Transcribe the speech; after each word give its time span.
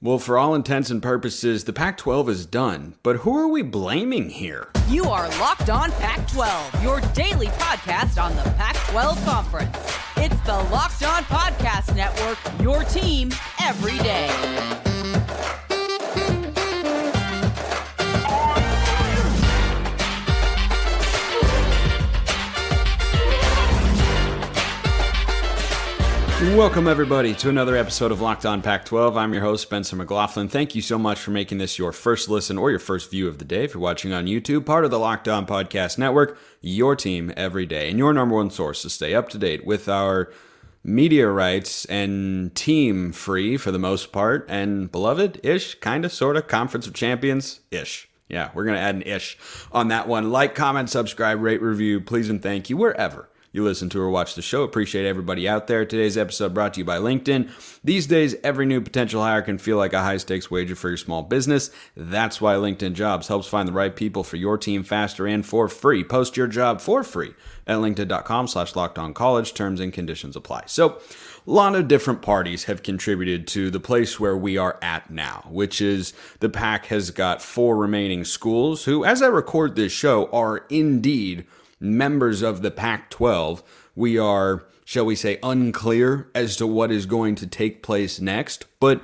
Well, 0.00 0.20
for 0.20 0.38
all 0.38 0.54
intents 0.54 0.90
and 0.90 1.02
purposes, 1.02 1.64
the 1.64 1.72
Pac 1.72 1.96
12 1.96 2.28
is 2.28 2.46
done. 2.46 2.94
But 3.02 3.16
who 3.16 3.36
are 3.36 3.48
we 3.48 3.62
blaming 3.62 4.30
here? 4.30 4.68
You 4.88 5.06
are 5.06 5.28
Locked 5.40 5.70
On 5.70 5.90
Pac 5.90 6.24
12, 6.28 6.84
your 6.84 7.00
daily 7.14 7.48
podcast 7.48 8.22
on 8.22 8.36
the 8.36 8.42
Pac 8.52 8.76
12 8.90 9.24
Conference. 9.24 9.76
It's 10.16 10.40
the 10.42 10.54
Locked 10.70 11.02
On 11.02 11.24
Podcast 11.24 11.96
Network, 11.96 12.38
your 12.62 12.84
team 12.84 13.32
every 13.60 13.98
day. 13.98 14.87
Welcome, 26.40 26.86
everybody, 26.86 27.34
to 27.34 27.48
another 27.48 27.76
episode 27.76 28.12
of 28.12 28.20
Locked 28.20 28.46
On 28.46 28.62
Pac 28.62 28.84
12. 28.84 29.16
I'm 29.16 29.32
your 29.32 29.42
host, 29.42 29.64
Spencer 29.64 29.96
McLaughlin. 29.96 30.48
Thank 30.48 30.76
you 30.76 30.80
so 30.80 30.96
much 30.96 31.18
for 31.18 31.32
making 31.32 31.58
this 31.58 31.80
your 31.80 31.90
first 31.90 32.28
listen 32.28 32.56
or 32.56 32.70
your 32.70 32.78
first 32.78 33.10
view 33.10 33.26
of 33.26 33.38
the 33.38 33.44
day. 33.44 33.64
If 33.64 33.74
you're 33.74 33.82
watching 33.82 34.12
on 34.12 34.26
YouTube, 34.26 34.64
part 34.64 34.84
of 34.84 34.92
the 34.92 35.00
Locked 35.00 35.26
On 35.26 35.44
Podcast 35.46 35.98
Network, 35.98 36.38
your 36.60 36.94
team 36.94 37.32
every 37.36 37.66
day, 37.66 37.90
and 37.90 37.98
your 37.98 38.12
number 38.12 38.36
one 38.36 38.50
source 38.50 38.82
to 38.82 38.90
stay 38.90 39.16
up 39.16 39.28
to 39.30 39.38
date 39.38 39.66
with 39.66 39.88
our 39.88 40.32
media 40.84 41.28
rights 41.28 41.86
and 41.86 42.54
team 42.54 43.10
free 43.10 43.56
for 43.56 43.72
the 43.72 43.78
most 43.80 44.12
part, 44.12 44.46
and 44.48 44.92
beloved 44.92 45.40
ish, 45.42 45.74
kind 45.80 46.04
of, 46.04 46.12
sort 46.12 46.36
of, 46.36 46.46
Conference 46.46 46.86
of 46.86 46.94
Champions 46.94 47.62
ish. 47.72 48.08
Yeah, 48.28 48.50
we're 48.54 48.64
going 48.64 48.76
to 48.76 48.80
add 48.80 48.94
an 48.94 49.02
ish 49.02 49.36
on 49.72 49.88
that 49.88 50.06
one. 50.06 50.30
Like, 50.30 50.54
comment, 50.54 50.88
subscribe, 50.88 51.40
rate, 51.40 51.60
review, 51.60 52.00
please, 52.00 52.30
and 52.30 52.40
thank 52.40 52.70
you 52.70 52.76
wherever 52.76 53.28
you 53.52 53.64
listen 53.64 53.88
to 53.90 54.00
or 54.00 54.10
watch 54.10 54.34
the 54.34 54.42
show. 54.42 54.62
Appreciate 54.62 55.06
everybody 55.06 55.48
out 55.48 55.66
there. 55.66 55.84
Today's 55.84 56.18
episode 56.18 56.52
brought 56.54 56.74
to 56.74 56.80
you 56.80 56.84
by 56.84 56.98
LinkedIn. 56.98 57.50
These 57.82 58.06
days, 58.06 58.36
every 58.44 58.66
new 58.66 58.80
potential 58.80 59.22
hire 59.22 59.42
can 59.42 59.58
feel 59.58 59.76
like 59.76 59.92
a 59.92 60.02
high 60.02 60.18
stakes 60.18 60.50
wager 60.50 60.76
for 60.76 60.88
your 60.88 60.96
small 60.96 61.22
business. 61.22 61.70
That's 61.96 62.40
why 62.40 62.54
LinkedIn 62.54 62.92
Jobs 62.92 63.28
helps 63.28 63.48
find 63.48 63.66
the 63.66 63.72
right 63.72 63.94
people 63.94 64.22
for 64.22 64.36
your 64.36 64.58
team 64.58 64.82
faster 64.82 65.26
and 65.26 65.44
for 65.44 65.68
free. 65.68 66.04
Post 66.04 66.36
your 66.36 66.46
job 66.46 66.80
for 66.80 67.02
free 67.02 67.34
at 67.66 67.78
linkedin.com 67.78 68.48
slash 68.48 68.76
locked 68.76 68.98
on 68.98 69.14
college. 69.14 69.54
Terms 69.54 69.80
and 69.80 69.92
conditions 69.92 70.36
apply. 70.36 70.64
So, 70.66 71.00
a 71.46 71.50
lot 71.50 71.74
of 71.74 71.88
different 71.88 72.20
parties 72.20 72.64
have 72.64 72.82
contributed 72.82 73.46
to 73.48 73.70
the 73.70 73.80
place 73.80 74.20
where 74.20 74.36
we 74.36 74.58
are 74.58 74.78
at 74.82 75.08
now, 75.08 75.46
which 75.48 75.80
is 75.80 76.12
the 76.40 76.50
pack 76.50 76.86
has 76.86 77.10
got 77.10 77.40
four 77.40 77.74
remaining 77.78 78.24
schools 78.24 78.84
who, 78.84 79.02
as 79.02 79.22
I 79.22 79.28
record 79.28 79.74
this 79.74 79.90
show, 79.90 80.26
are 80.30 80.66
indeed 80.68 81.46
members 81.80 82.42
of 82.42 82.62
the 82.62 82.70
Pac 82.70 83.10
12, 83.10 83.62
we 83.94 84.18
are, 84.18 84.64
shall 84.84 85.04
we 85.04 85.14
say, 85.14 85.38
unclear 85.42 86.28
as 86.34 86.56
to 86.56 86.66
what 86.66 86.90
is 86.90 87.06
going 87.06 87.34
to 87.36 87.46
take 87.46 87.82
place 87.82 88.20
next. 88.20 88.66
But 88.80 89.02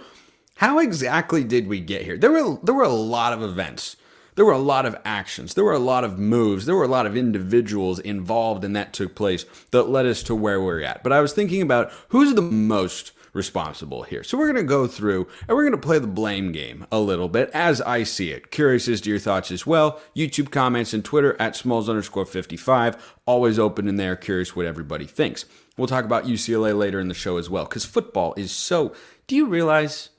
how 0.56 0.78
exactly 0.78 1.44
did 1.44 1.66
we 1.66 1.80
get 1.80 2.02
here? 2.02 2.16
There 2.16 2.30
were, 2.30 2.58
there 2.62 2.74
were 2.74 2.84
a 2.84 2.88
lot 2.88 3.32
of 3.32 3.42
events. 3.42 3.96
There 4.36 4.44
were 4.44 4.52
a 4.52 4.58
lot 4.58 4.84
of 4.86 4.96
actions. 5.04 5.54
There 5.54 5.64
were 5.64 5.72
a 5.72 5.78
lot 5.78 6.04
of 6.04 6.18
moves. 6.18 6.66
There 6.66 6.74
were 6.74 6.84
a 6.84 6.88
lot 6.88 7.06
of 7.06 7.16
individuals 7.16 8.00
involved 8.00 8.64
in 8.64 8.72
that 8.72 8.92
took 8.92 9.14
place 9.14 9.46
that 9.70 9.84
led 9.84 10.06
us 10.06 10.22
to 10.24 10.34
where 10.34 10.60
we're 10.60 10.82
at. 10.82 11.02
But 11.02 11.12
I 11.12 11.20
was 11.20 11.32
thinking 11.32 11.62
about 11.62 11.92
who's 12.08 12.34
the 12.34 12.42
most 12.42 13.12
responsible 13.34 14.04
here. 14.04 14.22
So 14.22 14.38
we're 14.38 14.50
going 14.50 14.64
to 14.64 14.68
go 14.68 14.86
through 14.86 15.28
and 15.46 15.54
we're 15.54 15.64
going 15.64 15.78
to 15.78 15.86
play 15.86 15.98
the 15.98 16.06
blame 16.06 16.52
game 16.52 16.86
a 16.90 17.00
little 17.00 17.28
bit 17.28 17.50
as 17.52 17.82
I 17.82 18.04
see 18.04 18.30
it. 18.30 18.50
Curious 18.50 18.88
as 18.88 19.02
to 19.02 19.10
your 19.10 19.18
thoughts 19.18 19.50
as 19.50 19.66
well. 19.66 20.00
YouTube 20.16 20.50
comments 20.50 20.94
and 20.94 21.04
Twitter 21.04 21.36
at 21.38 21.56
smalls 21.56 21.88
underscore 21.88 22.24
55. 22.24 23.14
Always 23.26 23.58
open 23.58 23.88
in 23.88 23.96
there. 23.96 24.16
Curious 24.16 24.56
what 24.56 24.64
everybody 24.64 25.04
thinks. 25.04 25.44
We'll 25.76 25.88
talk 25.88 26.04
about 26.04 26.24
UCLA 26.24 26.76
later 26.76 27.00
in 27.00 27.08
the 27.08 27.14
show 27.14 27.36
as 27.36 27.50
well 27.50 27.64
because 27.64 27.84
football 27.84 28.32
is 28.36 28.52
so. 28.52 28.94
Do 29.26 29.36
you 29.36 29.46
realize 29.46 30.10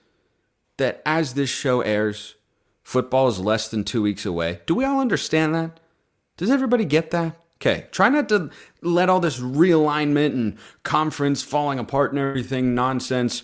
that 0.77 1.01
as 1.05 1.33
this 1.33 1.49
show 1.49 1.81
airs, 1.81 2.35
football 2.83 3.29
is 3.29 3.39
less 3.39 3.69
than 3.69 3.85
two 3.85 4.01
weeks 4.01 4.25
away? 4.25 4.59
Do 4.65 4.75
we 4.75 4.83
all 4.83 4.99
understand 4.99 5.55
that? 5.55 5.79
Does 6.37 6.51
everybody 6.51 6.83
get 6.83 7.11
that? 7.11 7.39
Okay, 7.65 7.87
try 7.89 8.09
not 8.09 8.29
to 8.29 8.51
let 8.83 9.09
all 9.09 9.19
this 9.19 9.39
realignment 9.39 10.33
and 10.33 10.57
conference 10.83 11.41
falling 11.41 11.79
apart 11.79 12.11
and 12.11 12.19
everything 12.19 12.75
nonsense 12.75 13.41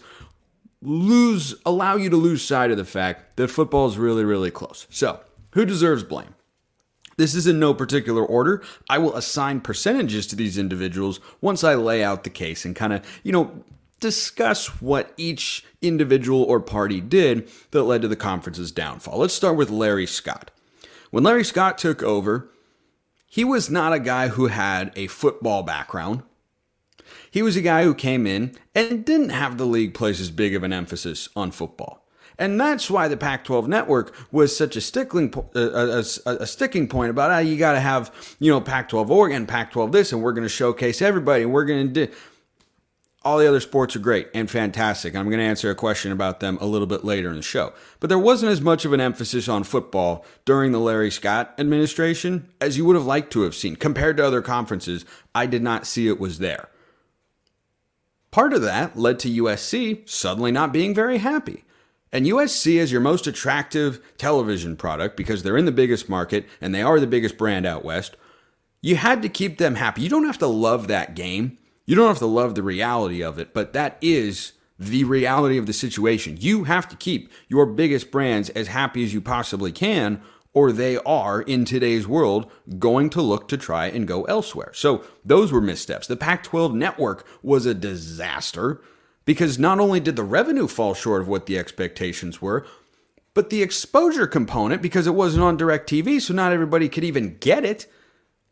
lose 0.79 1.55
allow 1.65 1.95
you 1.95 2.07
to 2.07 2.17
lose 2.17 2.43
sight 2.43 2.69
of 2.69 2.77
the 2.77 2.85
fact 2.85 3.37
that 3.37 3.47
football 3.47 3.87
is 3.87 3.97
really 3.97 4.23
really 4.23 4.51
close. 4.51 4.85
So, 4.91 5.21
who 5.53 5.65
deserves 5.65 6.03
blame? 6.03 6.35
This 7.17 7.33
is 7.33 7.47
in 7.47 7.59
no 7.59 7.73
particular 7.73 8.23
order. 8.23 8.63
I 8.87 8.99
will 8.99 9.15
assign 9.15 9.61
percentages 9.61 10.27
to 10.27 10.35
these 10.35 10.57
individuals 10.57 11.19
once 11.41 11.63
I 11.63 11.73
lay 11.73 12.03
out 12.03 12.23
the 12.23 12.29
case 12.29 12.63
and 12.63 12.75
kind 12.75 12.93
of, 12.93 13.21
you 13.23 13.31
know, 13.31 13.63
discuss 13.99 14.81
what 14.81 15.13
each 15.17 15.65
individual 15.81 16.43
or 16.43 16.59
party 16.59 17.01
did 17.01 17.49
that 17.71 17.83
led 17.83 18.03
to 18.03 18.07
the 18.07 18.15
conference's 18.15 18.71
downfall. 18.71 19.17
Let's 19.17 19.33
start 19.33 19.55
with 19.55 19.71
Larry 19.71 20.07
Scott. 20.07 20.51
When 21.09 21.23
Larry 21.23 21.43
Scott 21.43 21.77
took 21.77 22.01
over, 22.03 22.49
he 23.31 23.45
was 23.45 23.69
not 23.69 23.93
a 23.93 23.99
guy 23.99 24.27
who 24.27 24.47
had 24.47 24.91
a 24.97 25.07
football 25.07 25.63
background. 25.63 26.21
He 27.31 27.41
was 27.41 27.55
a 27.55 27.61
guy 27.61 27.85
who 27.85 27.95
came 27.95 28.27
in 28.27 28.57
and 28.75 29.05
didn't 29.05 29.29
have 29.29 29.57
the 29.57 29.65
league 29.65 29.93
place 29.93 30.19
as 30.19 30.29
big 30.29 30.53
of 30.53 30.63
an 30.63 30.73
emphasis 30.73 31.29
on 31.33 31.51
football. 31.51 32.05
And 32.37 32.59
that's 32.59 32.91
why 32.91 33.07
the 33.07 33.15
Pac 33.15 33.45
12 33.45 33.69
network 33.69 34.13
was 34.33 34.53
such 34.55 34.75
a 34.75 34.81
sticking, 34.81 35.33
uh, 35.55 35.59
a, 35.59 36.03
a, 36.25 36.35
a, 36.41 36.45
sticking 36.45 36.89
point 36.89 37.09
about, 37.09 37.31
ah, 37.31 37.37
you 37.37 37.55
got 37.55 37.73
to 37.73 37.79
have, 37.79 38.13
you 38.39 38.51
know, 38.51 38.59
Pac 38.59 38.89
12 38.89 39.09
Oregon, 39.09 39.47
Pac 39.47 39.71
12 39.71 39.93
this, 39.93 40.11
and 40.11 40.21
we're 40.21 40.33
going 40.33 40.43
to 40.43 40.49
showcase 40.49 41.01
everybody, 41.01 41.43
and 41.43 41.53
we're 41.53 41.63
going 41.63 41.87
to 41.87 42.07
do 42.07 42.13
all 43.23 43.37
the 43.37 43.47
other 43.47 43.59
sports 43.59 43.95
are 43.95 43.99
great 43.99 44.29
and 44.33 44.49
fantastic. 44.49 45.15
I'm 45.15 45.27
going 45.27 45.39
to 45.39 45.45
answer 45.45 45.69
a 45.69 45.75
question 45.75 46.11
about 46.11 46.39
them 46.39 46.57
a 46.59 46.65
little 46.65 46.87
bit 46.87 47.05
later 47.05 47.29
in 47.29 47.35
the 47.35 47.41
show. 47.43 47.73
But 47.99 48.09
there 48.09 48.17
wasn't 48.17 48.51
as 48.51 48.61
much 48.61 48.83
of 48.83 48.93
an 48.93 49.01
emphasis 49.01 49.47
on 49.47 49.63
football 49.63 50.25
during 50.43 50.71
the 50.71 50.79
Larry 50.79 51.11
Scott 51.11 51.53
administration 51.59 52.49
as 52.59 52.77
you 52.77 52.85
would 52.85 52.95
have 52.95 53.05
liked 53.05 53.31
to 53.33 53.41
have 53.41 53.53
seen. 53.53 53.75
Compared 53.75 54.17
to 54.17 54.25
other 54.25 54.41
conferences, 54.41 55.05
I 55.35 55.45
did 55.45 55.61
not 55.61 55.85
see 55.85 56.07
it 56.07 56.19
was 56.19 56.39
there. 56.39 56.69
Part 58.31 58.53
of 58.53 58.61
that 58.63 58.97
led 58.97 59.19
to 59.19 59.43
USC 59.43 60.09
suddenly 60.09 60.51
not 60.51 60.73
being 60.73 60.95
very 60.95 61.19
happy. 61.19 61.63
And 62.11 62.25
USC 62.25 62.75
is 62.75 62.91
your 62.91 63.01
most 63.01 63.27
attractive 63.27 64.01
television 64.17 64.75
product 64.75 65.15
because 65.15 65.43
they're 65.43 65.57
in 65.57 65.65
the 65.65 65.71
biggest 65.71 66.09
market 66.09 66.47
and 66.59 66.73
they 66.73 66.81
are 66.81 66.99
the 66.99 67.07
biggest 67.07 67.37
brand 67.37 67.65
out 67.65 67.85
west. 67.85 68.17
You 68.81 68.95
had 68.95 69.21
to 69.21 69.29
keep 69.29 69.59
them 69.59 69.75
happy. 69.75 70.01
You 70.01 70.09
don't 70.09 70.25
have 70.25 70.39
to 70.39 70.47
love 70.47 70.87
that 70.87 71.15
game 71.15 71.59
you 71.91 71.97
don't 71.97 72.07
have 72.07 72.19
to 72.19 72.25
love 72.25 72.55
the 72.55 72.63
reality 72.63 73.21
of 73.21 73.37
it, 73.37 73.53
but 73.53 73.73
that 73.73 73.97
is 73.99 74.53
the 74.79 75.03
reality 75.03 75.57
of 75.57 75.65
the 75.65 75.73
situation. 75.73 76.37
You 76.39 76.63
have 76.63 76.87
to 76.87 76.95
keep 76.95 77.29
your 77.49 77.65
biggest 77.65 78.11
brands 78.11 78.47
as 78.51 78.69
happy 78.69 79.03
as 79.03 79.13
you 79.13 79.19
possibly 79.19 79.73
can, 79.73 80.21
or 80.53 80.71
they 80.71 80.95
are, 80.99 81.41
in 81.41 81.65
today's 81.65 82.07
world, 82.07 82.49
going 82.79 83.09
to 83.09 83.21
look 83.21 83.49
to 83.49 83.57
try 83.57 83.87
and 83.87 84.07
go 84.07 84.23
elsewhere. 84.23 84.71
So 84.73 85.03
those 85.25 85.51
were 85.51 85.59
missteps. 85.59 86.07
The 86.07 86.15
Pac 86.15 86.43
12 86.43 86.73
network 86.73 87.27
was 87.43 87.65
a 87.65 87.73
disaster 87.73 88.81
because 89.25 89.59
not 89.59 89.81
only 89.81 89.99
did 89.99 90.15
the 90.15 90.23
revenue 90.23 90.67
fall 90.67 90.93
short 90.93 91.21
of 91.21 91.27
what 91.27 91.45
the 91.45 91.57
expectations 91.57 92.41
were, 92.41 92.65
but 93.33 93.49
the 93.49 93.61
exposure 93.61 94.27
component, 94.27 94.81
because 94.81 95.07
it 95.07 95.13
wasn't 95.13 95.43
on 95.43 95.57
DirecTV, 95.57 96.21
so 96.21 96.33
not 96.33 96.53
everybody 96.53 96.87
could 96.87 97.03
even 97.03 97.35
get 97.39 97.65
it, 97.65 97.85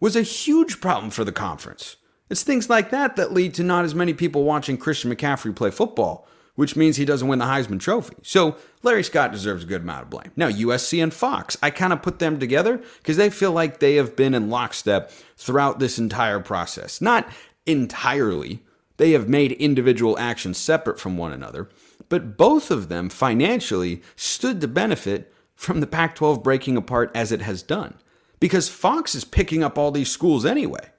was 0.01 0.17
a 0.17 0.23
huge 0.23 0.81
problem 0.81 1.09
for 1.09 1.23
the 1.23 1.31
conference. 1.31 1.95
It's 2.29 2.43
things 2.43 2.69
like 2.69 2.91
that 2.91 3.15
that 3.15 3.33
lead 3.33 3.55
to 3.55 3.63
not 3.63 3.85
as 3.85 3.95
many 3.95 4.13
people 4.13 4.43
watching 4.43 4.77
Christian 4.77 5.13
McCaffrey 5.13 5.55
play 5.55 5.71
football, 5.71 6.27
which 6.55 6.75
means 6.75 6.97
he 6.97 7.05
doesn't 7.05 7.27
win 7.27 7.39
the 7.39 7.45
Heisman 7.45 7.79
Trophy. 7.79 8.17
So 8.21 8.55
Larry 8.83 9.03
Scott 9.03 9.31
deserves 9.31 9.63
a 9.63 9.67
good 9.67 9.81
amount 9.81 10.03
of 10.03 10.09
blame. 10.11 10.31
Now, 10.35 10.49
USC 10.49 11.01
and 11.01 11.13
Fox, 11.13 11.57
I 11.63 11.71
kind 11.71 11.91
of 11.91 12.03
put 12.03 12.19
them 12.19 12.39
together 12.39 12.81
because 12.99 13.17
they 13.17 13.31
feel 13.31 13.51
like 13.51 13.79
they 13.79 13.95
have 13.95 14.15
been 14.15 14.35
in 14.35 14.49
lockstep 14.49 15.11
throughout 15.37 15.79
this 15.79 15.97
entire 15.97 16.39
process. 16.39 17.01
Not 17.01 17.27
entirely, 17.65 18.61
they 18.97 19.11
have 19.11 19.27
made 19.27 19.53
individual 19.53 20.19
actions 20.19 20.59
separate 20.59 20.99
from 20.99 21.17
one 21.17 21.33
another, 21.33 21.67
but 22.09 22.37
both 22.37 22.69
of 22.69 22.89
them 22.89 23.09
financially 23.09 24.03
stood 24.15 24.61
to 24.61 24.67
benefit 24.67 25.33
from 25.55 25.79
the 25.79 25.87
Pac 25.87 26.15
12 26.15 26.43
breaking 26.43 26.77
apart 26.77 27.09
as 27.15 27.31
it 27.31 27.41
has 27.41 27.63
done. 27.63 27.95
Because 28.39 28.69
Fox 28.69 29.15
is 29.15 29.25
picking 29.25 29.63
up 29.63 29.77
all 29.77 29.91
these 29.91 30.11
schools 30.11 30.45
anyway 30.45 30.89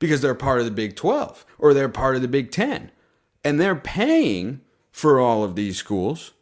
because 0.00 0.20
they're 0.20 0.34
part 0.34 0.58
of 0.58 0.64
the 0.64 0.72
Big 0.72 0.96
12 0.96 1.46
or 1.58 1.72
they're 1.72 1.88
part 1.88 2.16
of 2.16 2.22
the 2.22 2.28
Big 2.28 2.50
10. 2.50 2.90
And 3.44 3.60
they're 3.60 3.76
paying 3.76 4.62
for 4.90 5.20
all 5.20 5.44
of 5.44 5.54
these 5.54 5.76
schools, 5.76 6.32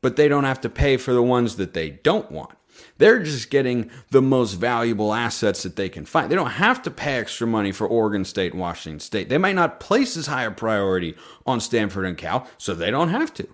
but 0.00 0.16
they 0.16 0.28
don't 0.28 0.44
have 0.44 0.62
to 0.62 0.70
pay 0.70 0.96
for 0.96 1.12
the 1.12 1.22
ones 1.22 1.56
that 1.56 1.74
they 1.74 1.90
don't 1.90 2.32
want. 2.32 2.52
They're 2.98 3.22
just 3.22 3.50
getting 3.50 3.90
the 4.10 4.22
most 4.22 4.54
valuable 4.54 5.12
assets 5.12 5.64
that 5.64 5.76
they 5.76 5.88
can 5.88 6.04
find. 6.04 6.30
They 6.30 6.36
don't 6.36 6.50
have 6.52 6.80
to 6.82 6.90
pay 6.90 7.18
extra 7.18 7.46
money 7.46 7.72
for 7.72 7.86
Oregon 7.86 8.24
State 8.24 8.52
and 8.52 8.60
Washington 8.60 9.00
State. 9.00 9.28
They 9.28 9.38
might 9.38 9.56
not 9.56 9.80
place 9.80 10.16
as 10.16 10.26
high 10.26 10.44
a 10.44 10.50
priority 10.50 11.16
on 11.44 11.60
Stanford 11.60 12.06
and 12.06 12.16
Cal, 12.16 12.48
so 12.56 12.74
they 12.74 12.90
don't 12.90 13.10
have 13.10 13.34
to. 13.34 13.48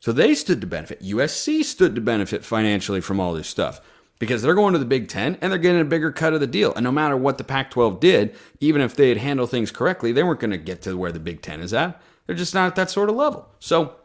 So 0.00 0.12
they 0.12 0.34
stood 0.34 0.60
to 0.60 0.66
benefit. 0.66 1.02
USC 1.02 1.64
stood 1.64 1.94
to 1.96 2.00
benefit 2.00 2.44
financially 2.44 3.00
from 3.00 3.20
all 3.20 3.34
this 3.34 3.48
stuff 3.48 3.80
because 4.20 4.42
they're 4.42 4.54
going 4.54 4.74
to 4.74 4.78
the 4.78 4.84
Big 4.84 5.08
Ten 5.08 5.36
and 5.40 5.50
they're 5.50 5.58
getting 5.58 5.80
a 5.80 5.84
bigger 5.84 6.12
cut 6.12 6.34
of 6.34 6.38
the 6.38 6.46
deal. 6.46 6.72
And 6.74 6.84
no 6.84 6.92
matter 6.92 7.16
what 7.16 7.38
the 7.38 7.44
Pac 7.44 7.72
12 7.72 7.98
did, 7.98 8.36
even 8.60 8.80
if 8.80 8.94
they 8.94 9.08
had 9.08 9.18
handled 9.18 9.50
things 9.50 9.72
correctly, 9.72 10.12
they 10.12 10.22
weren't 10.22 10.38
going 10.38 10.52
to 10.52 10.58
get 10.58 10.82
to 10.82 10.96
where 10.96 11.10
the 11.10 11.18
Big 11.18 11.42
Ten 11.42 11.60
is 11.60 11.74
at. 11.74 12.00
They're 12.26 12.36
just 12.36 12.54
not 12.54 12.68
at 12.68 12.76
that 12.76 12.90
sort 12.90 13.08
of 13.08 13.16
level. 13.16 13.48
So 13.58 13.96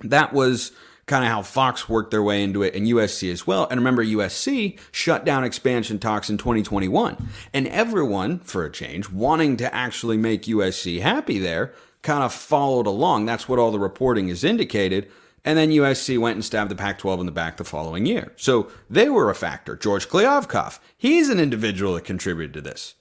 that 0.00 0.34
was 0.34 0.72
kind 1.06 1.24
of 1.24 1.30
how 1.30 1.42
Fox 1.42 1.88
worked 1.88 2.10
their 2.10 2.22
way 2.22 2.42
into 2.42 2.62
it 2.62 2.74
and 2.74 2.86
USC 2.86 3.30
as 3.30 3.46
well. 3.46 3.68
And 3.70 3.78
remember, 3.78 4.04
USC 4.04 4.78
shut 4.90 5.24
down 5.24 5.44
expansion 5.44 5.98
talks 5.98 6.28
in 6.28 6.36
2021. 6.36 7.28
And 7.52 7.68
everyone, 7.68 8.40
for 8.40 8.64
a 8.64 8.72
change, 8.72 9.08
wanting 9.10 9.56
to 9.58 9.72
actually 9.72 10.16
make 10.16 10.42
USC 10.42 11.00
happy 11.00 11.38
there, 11.38 11.72
kind 12.02 12.24
of 12.24 12.32
followed 12.32 12.86
along. 12.86 13.26
That's 13.26 13.48
what 13.48 13.58
all 13.58 13.70
the 13.70 13.78
reporting 13.78 14.28
has 14.28 14.42
indicated. 14.42 15.08
And 15.44 15.58
then 15.58 15.70
USC 15.70 16.18
went 16.18 16.36
and 16.36 16.44
stabbed 16.44 16.70
the 16.70 16.76
Pac 16.76 16.98
12 16.98 17.20
in 17.20 17.26
the 17.26 17.32
back 17.32 17.58
the 17.58 17.64
following 17.64 18.06
year. 18.06 18.32
So 18.36 18.70
they 18.88 19.08
were 19.10 19.28
a 19.28 19.34
factor. 19.34 19.76
George 19.76 20.08
Kliavkoff, 20.08 20.78
he's 20.96 21.28
an 21.28 21.38
individual 21.38 21.94
that 21.94 22.04
contributed 22.04 22.54
to 22.54 22.60
this. 22.62 22.94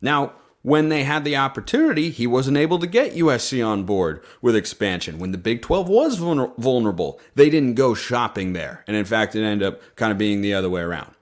Now, 0.00 0.32
when 0.62 0.88
they 0.90 1.04
had 1.04 1.24
the 1.24 1.36
opportunity, 1.36 2.10
he 2.10 2.26
wasn't 2.26 2.58
able 2.58 2.78
to 2.78 2.86
get 2.86 3.14
USC 3.14 3.66
on 3.66 3.84
board 3.84 4.22
with 4.42 4.54
expansion. 4.54 5.18
When 5.18 5.32
the 5.32 5.38
Big 5.38 5.62
12 5.62 5.88
was 5.88 6.16
vulnerable, 6.16 7.18
they 7.34 7.48
didn't 7.48 7.74
go 7.74 7.94
shopping 7.94 8.52
there. 8.52 8.84
And 8.86 8.96
in 8.96 9.06
fact, 9.06 9.34
it 9.34 9.42
ended 9.42 9.66
up 9.66 9.80
kind 9.96 10.12
of 10.12 10.18
being 10.18 10.42
the 10.42 10.54
other 10.54 10.68
way 10.68 10.82
around. 10.82 11.14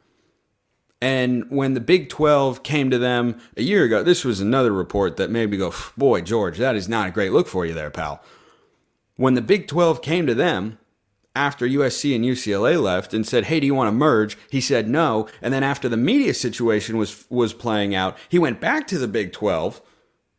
And 1.00 1.49
when 1.50 1.75
the 1.75 1.81
Big 1.81 2.09
12 2.09 2.65
came 2.65 2.91
to 2.91 2.99
them 2.99 3.41
a 3.56 3.62
year 3.62 3.85
ago, 3.85 4.03
this 4.03 4.25
was 4.25 4.41
another 4.41 4.73
report 4.73 5.17
that 5.17 5.31
made 5.31 5.50
me 5.50 5.56
go, 5.56 5.73
boy, 5.97 6.20
George, 6.20 6.59
that 6.59 6.75
is 6.75 6.88
not 6.88 7.09
a 7.09 7.12
great 7.12 7.32
look 7.32 7.47
for 7.47 7.65
you 7.65 7.73
there, 7.73 7.91
pal. 7.91 8.20
When 9.19 9.35
the 9.35 9.43
Big 9.43 9.67
12 9.67 10.00
came 10.00 10.29
to 10.29 10.35
them, 10.35 10.79
after 11.35 11.67
USC 11.67 12.15
and 12.15 12.25
UCLA 12.25 12.81
left 12.81 13.12
and 13.12 13.26
said, 13.26 13.47
"Hey, 13.47 13.59
do 13.59 13.67
you 13.67 13.75
want 13.75 13.88
to 13.88 13.93
merge?" 13.93 14.38
He 14.49 14.61
said 14.61 14.88
no, 14.88 15.26
and 15.43 15.53
then 15.53 15.65
after 15.65 15.88
the 15.88 15.97
media 15.97 16.32
situation 16.35 16.97
was 16.97 17.26
was 17.29 17.53
playing 17.53 17.97
out, 17.97 18.17
he 18.29 18.38
went 18.38 18.61
back 18.61 18.87
to 18.88 18.99
the 18.99 19.09
Big 19.09 19.32
12 19.32 19.82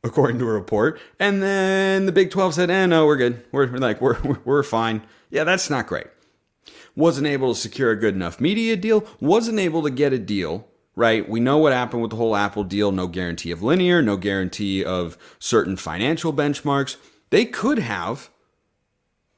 according 0.01 0.39
to 0.39 0.47
a 0.47 0.53
report, 0.53 0.97
and 1.19 1.43
then 1.43 2.05
the 2.05 2.13
Big 2.13 2.31
12 2.31 2.53
said, 2.53 2.69
"Eh, 2.69 2.85
no, 2.85 3.05
we're 3.05 3.17
good. 3.17 3.43
We're, 3.51 3.69
we're 3.69 3.79
like 3.79 3.99
we're 3.99 4.17
we're 4.45 4.63
fine." 4.63 5.03
Yeah, 5.29 5.43
that's 5.43 5.69
not 5.69 5.87
great. 5.87 6.07
Wasn't 6.95 7.27
able 7.27 7.53
to 7.53 7.59
secure 7.59 7.91
a 7.91 7.99
good 7.99 8.15
enough 8.15 8.39
media 8.39 8.77
deal, 8.77 9.05
wasn't 9.19 9.59
able 9.59 9.83
to 9.83 9.89
get 9.89 10.13
a 10.13 10.19
deal 10.19 10.65
right? 10.95 11.29
We 11.29 11.39
know 11.39 11.57
what 11.57 11.71
happened 11.71 12.01
with 12.01 12.11
the 12.11 12.17
whole 12.17 12.35
Apple 12.35 12.65
deal 12.65 12.91
no 12.91 13.07
guarantee 13.07 13.51
of 13.51 13.63
linear, 13.63 14.01
no 14.01 14.17
guarantee 14.17 14.83
of 14.83 15.17
certain 15.39 15.77
financial 15.77 16.33
benchmarks. 16.33 16.97
They 17.29 17.45
could 17.45 17.79
have 17.79 18.29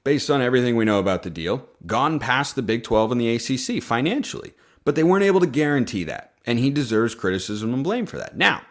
based 0.03 0.29
on 0.29 0.41
everything 0.41 0.75
we 0.75 0.85
know 0.85 0.99
about 0.99 1.23
the 1.23 1.29
deal, 1.29 1.67
gone 1.85 2.19
past 2.19 2.55
the 2.55 2.61
Big 2.61 2.83
12 2.83 3.11
and 3.11 3.21
the 3.21 3.35
ACC 3.35 3.81
financially. 3.83 4.53
But 4.83 4.95
they 4.95 5.03
weren't 5.03 5.23
able 5.23 5.39
to 5.39 5.47
guarantee 5.47 6.03
that. 6.05 6.33
And 6.45 6.57
he 6.57 6.71
deserves 6.71 7.13
criticism 7.13 7.73
and 7.73 7.83
blame 7.83 8.07
for 8.07 8.17
that. 8.17 8.35
Now, 8.35 8.63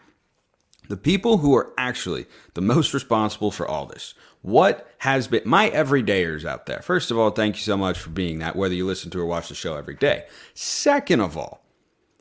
the 0.89 0.97
people 0.97 1.39
who 1.39 1.55
are 1.55 1.73
actually 1.79 2.27
the 2.55 2.61
most 2.61 2.93
responsible 2.93 3.53
for 3.53 3.67
all 3.67 3.87
this, 3.87 4.15
what 4.43 4.93
has 4.99 5.29
been 5.29 5.43
my 5.45 5.71
everydayers 5.71 6.45
out 6.45 6.67
there? 6.67 6.81
First 6.83 7.13
of 7.13 7.19
all, 7.19 7.31
thank 7.31 7.57
you 7.57 7.63
so 7.63 7.77
much 7.77 7.99
for 7.99 8.11
being 8.11 8.41
that, 8.41 8.57
whether 8.57 8.75
you 8.75 8.87
listen 8.87 9.11
to 9.13 9.21
or 9.21 9.27
watch 9.27 9.49
the 9.49 9.55
show 9.55 9.77
every 9.77 9.95
day. 9.95 10.25
Second 10.53 11.21
of 11.21 11.37
all, 11.37 11.65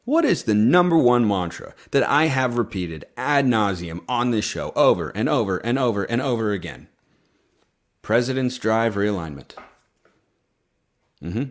what 0.05 0.25
is 0.25 0.43
the 0.43 0.53
number 0.53 0.97
one 0.97 1.27
mantra 1.27 1.73
that 1.91 2.07
I 2.07 2.25
have 2.25 2.57
repeated 2.57 3.05
ad 3.17 3.45
nauseum 3.45 4.03
on 4.07 4.31
this 4.31 4.45
show 4.45 4.71
over 4.75 5.09
and 5.09 5.29
over 5.29 5.57
and 5.57 5.79
over 5.79 6.03
and 6.03 6.21
over 6.21 6.51
again? 6.51 6.89
Presidents 8.09 8.57
drive 8.57 8.95
realignment. 8.95 9.51
Mm-hmm. 11.23 11.43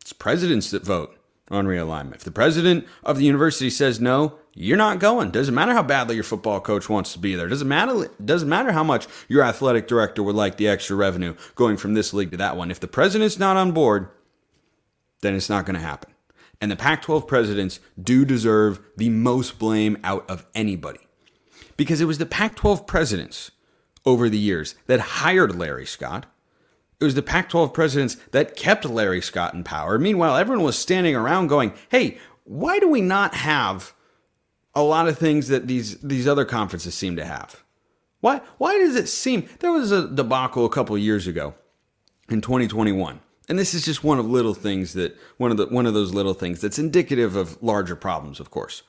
It's 0.00 0.12
presidents 0.12 0.72
that 0.72 0.84
vote 0.84 1.16
on 1.52 1.66
realignment. 1.66 2.16
If 2.16 2.24
the 2.24 2.32
president 2.32 2.84
of 3.04 3.16
the 3.16 3.24
university 3.24 3.70
says 3.70 4.00
no, 4.00 4.40
you're 4.54 4.76
not 4.76 4.98
going. 4.98 5.30
Doesn't 5.30 5.54
matter 5.54 5.72
how 5.74 5.84
badly 5.84 6.16
your 6.16 6.24
football 6.24 6.60
coach 6.60 6.88
wants 6.88 7.12
to 7.12 7.20
be 7.20 7.36
there. 7.36 7.46
Doesn't 7.46 7.68
matter. 7.68 8.10
Doesn't 8.24 8.48
matter 8.48 8.72
how 8.72 8.82
much 8.82 9.06
your 9.28 9.44
athletic 9.44 9.86
director 9.86 10.20
would 10.20 10.34
like 10.34 10.56
the 10.56 10.66
extra 10.66 10.96
revenue 10.96 11.36
going 11.54 11.76
from 11.76 11.94
this 11.94 12.12
league 12.12 12.32
to 12.32 12.36
that 12.38 12.56
one. 12.56 12.72
If 12.72 12.80
the 12.80 12.88
president's 12.88 13.38
not 13.38 13.56
on 13.56 13.70
board, 13.70 14.08
then 15.20 15.36
it's 15.36 15.48
not 15.48 15.64
going 15.64 15.76
to 15.76 15.80
happen. 15.80 16.12
And 16.60 16.72
the 16.72 16.76
Pac-12 16.76 17.28
presidents 17.28 17.78
do 18.02 18.24
deserve 18.24 18.80
the 18.96 19.10
most 19.10 19.60
blame 19.60 19.96
out 20.02 20.28
of 20.28 20.44
anybody, 20.56 21.06
because 21.76 22.00
it 22.00 22.06
was 22.06 22.18
the 22.18 22.26
Pac-12 22.26 22.84
presidents 22.88 23.52
over 24.04 24.28
the 24.28 24.38
years 24.38 24.74
that 24.86 25.00
hired 25.00 25.56
Larry 25.56 25.86
Scott. 25.86 26.26
It 27.00 27.04
was 27.04 27.14
the 27.14 27.22
Pac 27.22 27.48
12 27.48 27.72
presidents 27.72 28.16
that 28.32 28.56
kept 28.56 28.84
Larry 28.84 29.20
Scott 29.20 29.54
in 29.54 29.62
power. 29.62 29.98
Meanwhile, 29.98 30.36
everyone 30.36 30.64
was 30.64 30.78
standing 30.78 31.14
around 31.14 31.46
going, 31.46 31.72
hey, 31.90 32.18
why 32.44 32.78
do 32.78 32.88
we 32.88 33.00
not 33.00 33.34
have 33.34 33.94
a 34.74 34.82
lot 34.82 35.08
of 35.08 35.18
things 35.18 35.48
that 35.48 35.66
these, 35.66 35.98
these 36.00 36.26
other 36.26 36.44
conferences 36.44 36.94
seem 36.94 37.16
to 37.16 37.24
have? 37.24 37.62
Why, 38.20 38.40
why 38.58 38.78
does 38.78 38.96
it 38.96 39.08
seem 39.08 39.48
there 39.60 39.72
was 39.72 39.92
a 39.92 40.08
debacle 40.08 40.64
a 40.64 40.70
couple 40.70 40.98
years 40.98 41.28
ago 41.28 41.54
in 42.28 42.40
2021? 42.40 43.20
And 43.48 43.58
this 43.58 43.74
is 43.74 43.84
just 43.84 44.02
one 44.02 44.18
of 44.18 44.26
little 44.26 44.54
things 44.54 44.92
that 44.94 45.16
one 45.36 45.50
of 45.50 45.56
the 45.56 45.66
one 45.66 45.86
of 45.86 45.94
those 45.94 46.12
little 46.12 46.34
things 46.34 46.60
that's 46.60 46.78
indicative 46.78 47.34
of 47.34 47.62
larger 47.62 47.96
problems, 47.96 48.40
of 48.40 48.50
course 48.50 48.82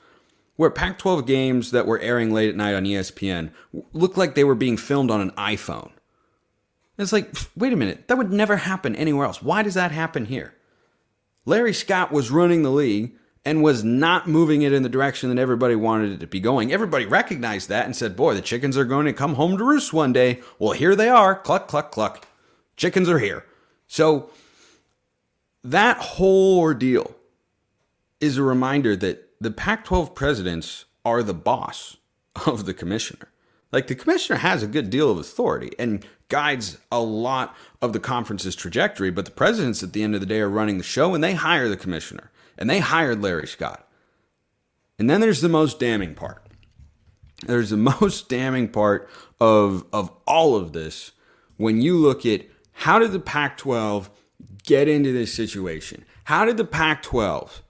where 0.59 0.69
Pac 0.69 0.97
12 0.97 1.25
games 1.25 1.71
that 1.71 1.85
were 1.85 1.99
airing 1.99 2.33
late 2.33 2.49
at 2.49 2.55
night 2.57 2.75
on 2.75 2.83
ESPN 2.83 3.49
looked 3.93 4.17
like 4.17 4.35
they 4.35 4.43
were 4.43 4.53
being 4.53 4.75
filmed 4.75 5.09
on 5.09 5.21
an 5.21 5.31
iPhone. 5.37 5.89
It's 6.97 7.13
like, 7.13 7.33
wait 7.55 7.71
a 7.71 7.77
minute, 7.77 8.09
that 8.09 8.17
would 8.17 8.33
never 8.33 8.57
happen 8.57 8.93
anywhere 8.93 9.25
else. 9.25 9.41
Why 9.41 9.63
does 9.63 9.75
that 9.75 9.93
happen 9.93 10.25
here? 10.25 10.53
Larry 11.45 11.73
Scott 11.73 12.11
was 12.11 12.29
running 12.29 12.63
the 12.63 12.71
league 12.71 13.15
and 13.45 13.63
was 13.63 13.85
not 13.85 14.27
moving 14.27 14.61
it 14.63 14.73
in 14.73 14.83
the 14.83 14.89
direction 14.89 15.29
that 15.29 15.41
everybody 15.41 15.75
wanted 15.75 16.11
it 16.11 16.19
to 16.19 16.27
be 16.27 16.41
going. 16.41 16.73
Everybody 16.73 17.05
recognized 17.05 17.69
that 17.69 17.85
and 17.85 17.95
said, 17.95 18.17
boy, 18.17 18.33
the 18.33 18.41
chickens 18.41 18.77
are 18.77 18.83
going 18.83 19.05
to 19.05 19.13
come 19.13 19.35
home 19.35 19.57
to 19.57 19.63
roost 19.63 19.93
one 19.93 20.11
day. 20.11 20.41
Well, 20.59 20.73
here 20.73 20.93
they 20.93 21.07
are. 21.07 21.35
Cluck, 21.35 21.69
cluck, 21.69 21.89
cluck. 21.89 22.27
Chickens 22.75 23.07
are 23.07 23.19
here. 23.19 23.45
So 23.87 24.29
that 25.63 25.99
whole 25.99 26.59
ordeal 26.59 27.15
is 28.19 28.37
a 28.37 28.43
reminder 28.43 28.97
that 28.97 29.28
the 29.39 29.51
Pac 29.51 29.85
12 29.85 30.15
presidents 30.15 30.85
are 31.05 31.23
the 31.23 31.33
boss 31.33 31.97
of 32.45 32.65
the 32.65 32.73
commissioner. 32.73 33.29
Like 33.71 33.87
the 33.87 33.95
commissioner 33.95 34.39
has 34.39 34.63
a 34.63 34.67
good 34.67 34.89
deal 34.89 35.11
of 35.11 35.17
authority 35.17 35.71
and 35.77 36.05
guides 36.27 36.77
a 36.91 36.99
lot 36.99 37.55
of 37.81 37.93
the 37.93 37.99
conference's 37.99 38.55
trajectory, 38.55 39.11
but 39.11 39.25
the 39.25 39.31
presidents 39.31 39.83
at 39.83 39.93
the 39.93 40.03
end 40.03 40.15
of 40.15 40.21
the 40.21 40.27
day 40.27 40.39
are 40.39 40.49
running 40.49 40.77
the 40.77 40.83
show 40.83 41.13
and 41.13 41.23
they 41.23 41.33
hire 41.33 41.69
the 41.69 41.77
commissioner. 41.77 42.31
And 42.57 42.69
they 42.69 42.79
hired 42.79 43.21
Larry 43.21 43.47
Scott. 43.47 43.87
And 44.97 45.09
then 45.09 45.21
there's 45.21 45.41
the 45.41 45.49
most 45.49 45.79
damning 45.79 46.13
part. 46.15 46.45
There's 47.45 47.69
the 47.69 47.77
most 48.01 48.27
damning 48.27 48.67
part 48.67 49.09
of, 49.39 49.85
of 49.93 50.11
all 50.27 50.55
of 50.55 50.73
this 50.73 51.11
when 51.57 51.81
you 51.81 51.97
look 51.97 52.25
at 52.25 52.45
how 52.71 52.99
did 52.99 53.11
the 53.11 53.19
Pac 53.19 53.57
12 53.57 54.09
get 54.63 54.87
into 54.87 55.11
this 55.11 55.33
situation? 55.33 56.05
How 56.25 56.45
did 56.45 56.57
the 56.57 56.65
Pac 56.65 57.03
12 57.03 57.63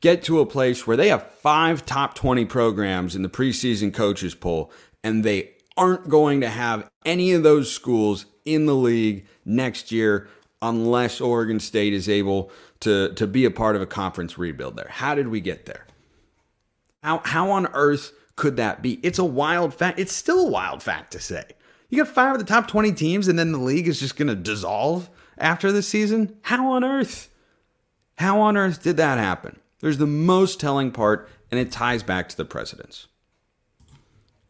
get 0.00 0.22
to 0.24 0.40
a 0.40 0.46
place 0.46 0.86
where 0.86 0.96
they 0.96 1.08
have 1.08 1.30
five 1.34 1.84
top 1.84 2.14
20 2.14 2.44
programs 2.46 3.14
in 3.14 3.22
the 3.22 3.28
preseason 3.28 3.92
coaches 3.92 4.34
poll, 4.34 4.70
and 5.04 5.24
they 5.24 5.50
aren't 5.76 6.08
going 6.08 6.40
to 6.40 6.48
have 6.48 6.88
any 7.04 7.32
of 7.32 7.42
those 7.42 7.72
schools 7.72 8.26
in 8.44 8.66
the 8.66 8.74
league 8.74 9.26
next 9.44 9.92
year 9.92 10.28
unless 10.62 11.20
Oregon 11.20 11.60
State 11.60 11.92
is 11.92 12.08
able 12.08 12.50
to, 12.80 13.12
to 13.14 13.26
be 13.26 13.44
a 13.44 13.50
part 13.50 13.76
of 13.76 13.82
a 13.82 13.86
conference 13.86 14.36
rebuild 14.36 14.76
there. 14.76 14.88
How 14.90 15.14
did 15.14 15.28
we 15.28 15.40
get 15.40 15.66
there? 15.66 15.86
How, 17.02 17.22
how 17.24 17.50
on 17.50 17.66
earth 17.72 18.12
could 18.36 18.56
that 18.56 18.82
be? 18.82 18.94
It's 19.02 19.18
a 19.18 19.24
wild 19.24 19.72
fact. 19.72 19.98
It's 19.98 20.12
still 20.12 20.46
a 20.46 20.50
wild 20.50 20.82
fact 20.82 21.12
to 21.12 21.20
say. 21.20 21.44
You 21.88 22.04
got 22.04 22.12
five 22.12 22.34
of 22.34 22.38
the 22.38 22.46
top 22.46 22.68
20 22.68 22.92
teams, 22.92 23.26
and 23.26 23.38
then 23.38 23.52
the 23.52 23.58
league 23.58 23.88
is 23.88 24.00
just 24.00 24.16
going 24.16 24.28
to 24.28 24.36
dissolve 24.36 25.10
after 25.38 25.72
the 25.72 25.82
season? 25.82 26.36
How 26.42 26.72
on 26.72 26.84
earth? 26.84 27.30
How 28.18 28.40
on 28.40 28.56
earth 28.56 28.82
did 28.82 28.98
that 28.98 29.18
happen? 29.18 29.59
There's 29.80 29.98
the 29.98 30.06
most 30.06 30.60
telling 30.60 30.90
part, 30.90 31.28
and 31.50 31.58
it 31.58 31.72
ties 31.72 32.02
back 32.02 32.28
to 32.28 32.36
the 32.36 32.44
presidents. 32.44 33.08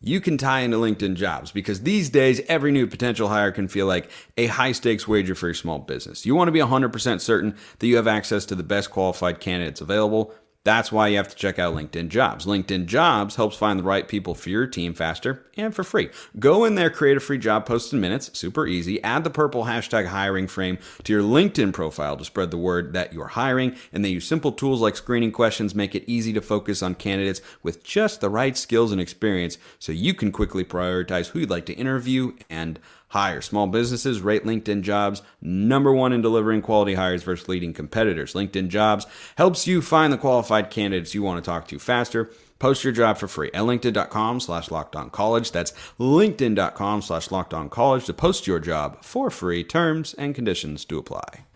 You 0.02 0.20
can 0.20 0.38
tie 0.38 0.60
into 0.60 0.78
LinkedIn 0.78 1.16
jobs 1.16 1.52
because 1.52 1.82
these 1.82 2.08
days, 2.08 2.40
every 2.48 2.72
new 2.72 2.86
potential 2.86 3.28
hire 3.28 3.52
can 3.52 3.68
feel 3.68 3.86
like 3.86 4.10
a 4.38 4.46
high 4.46 4.72
stakes 4.72 5.06
wager 5.06 5.34
for 5.34 5.48
your 5.48 5.54
small 5.54 5.78
business. 5.78 6.24
You 6.24 6.34
want 6.34 6.48
to 6.48 6.52
be 6.52 6.60
100% 6.60 7.20
certain 7.20 7.54
that 7.78 7.86
you 7.86 7.96
have 7.96 8.06
access 8.06 8.46
to 8.46 8.54
the 8.54 8.62
best 8.62 8.90
qualified 8.90 9.40
candidates 9.40 9.82
available. 9.82 10.34
That's 10.62 10.92
why 10.92 11.08
you 11.08 11.16
have 11.16 11.28
to 11.28 11.36
check 11.36 11.58
out 11.58 11.74
LinkedIn 11.74 12.10
Jobs. 12.10 12.44
LinkedIn 12.44 12.84
Jobs 12.84 13.36
helps 13.36 13.56
find 13.56 13.78
the 13.78 13.84
right 13.84 14.06
people 14.06 14.34
for 14.34 14.50
your 14.50 14.66
team 14.66 14.92
faster 14.92 15.42
and 15.56 15.74
for 15.74 15.82
free. 15.82 16.10
Go 16.38 16.66
in 16.66 16.74
there, 16.74 16.90
create 16.90 17.16
a 17.16 17.20
free 17.20 17.38
job 17.38 17.64
post 17.64 17.94
in 17.94 18.00
minutes, 18.00 18.38
super 18.38 18.66
easy. 18.66 19.02
Add 19.02 19.24
the 19.24 19.30
purple 19.30 19.64
hashtag 19.64 20.08
hiring 20.08 20.46
frame 20.46 20.76
to 21.04 21.14
your 21.14 21.22
LinkedIn 21.22 21.72
profile 21.72 22.14
to 22.18 22.26
spread 22.26 22.50
the 22.50 22.58
word 22.58 22.92
that 22.92 23.14
you're 23.14 23.28
hiring. 23.28 23.74
And 23.90 24.04
they 24.04 24.10
use 24.10 24.26
simple 24.26 24.52
tools 24.52 24.82
like 24.82 24.96
screening 24.96 25.32
questions, 25.32 25.74
make 25.74 25.94
it 25.94 26.04
easy 26.06 26.34
to 26.34 26.42
focus 26.42 26.82
on 26.82 26.94
candidates 26.94 27.40
with 27.62 27.82
just 27.82 28.20
the 28.20 28.28
right 28.28 28.54
skills 28.54 28.92
and 28.92 29.00
experience 29.00 29.56
so 29.78 29.92
you 29.92 30.12
can 30.12 30.30
quickly 30.30 30.62
prioritize 30.62 31.28
who 31.28 31.38
you'd 31.38 31.48
like 31.48 31.66
to 31.66 31.74
interview 31.74 32.36
and 32.50 32.78
hire. 33.10 33.40
Small 33.40 33.66
businesses 33.66 34.20
rate 34.20 34.44
LinkedIn 34.44 34.82
jobs 34.82 35.22
number 35.40 35.92
one 35.92 36.12
in 36.12 36.22
delivering 36.22 36.62
quality 36.62 36.94
hires 36.94 37.22
versus 37.22 37.48
leading 37.48 37.72
competitors. 37.72 38.34
LinkedIn 38.34 38.68
jobs 38.68 39.06
helps 39.36 39.66
you 39.66 39.82
find 39.82 40.12
the 40.12 40.18
qualified 40.18 40.70
candidates 40.70 41.14
you 41.14 41.22
want 41.22 41.42
to 41.42 41.48
talk 41.48 41.68
to 41.68 41.78
faster. 41.78 42.30
Post 42.58 42.84
your 42.84 42.92
job 42.92 43.16
for 43.18 43.26
free 43.26 43.48
at 43.54 43.62
linkedin.com 43.62 44.40
slash 44.40 44.68
college. 45.12 45.50
That's 45.50 45.72
linkedin.com 45.98 47.02
slash 47.02 47.28
college 47.28 48.04
to 48.04 48.12
post 48.12 48.46
your 48.46 48.60
job 48.60 49.02
for 49.02 49.30
free. 49.30 49.64
Terms 49.64 50.14
and 50.14 50.34
conditions 50.34 50.84
do 50.84 50.98
apply. 50.98 51.46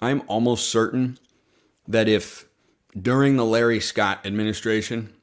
I'm 0.00 0.22
almost 0.26 0.68
certain 0.68 1.18
that 1.88 2.08
if 2.08 2.46
during 3.00 3.36
the 3.36 3.44
Larry 3.44 3.80
Scott 3.80 4.26
administration 4.26 5.14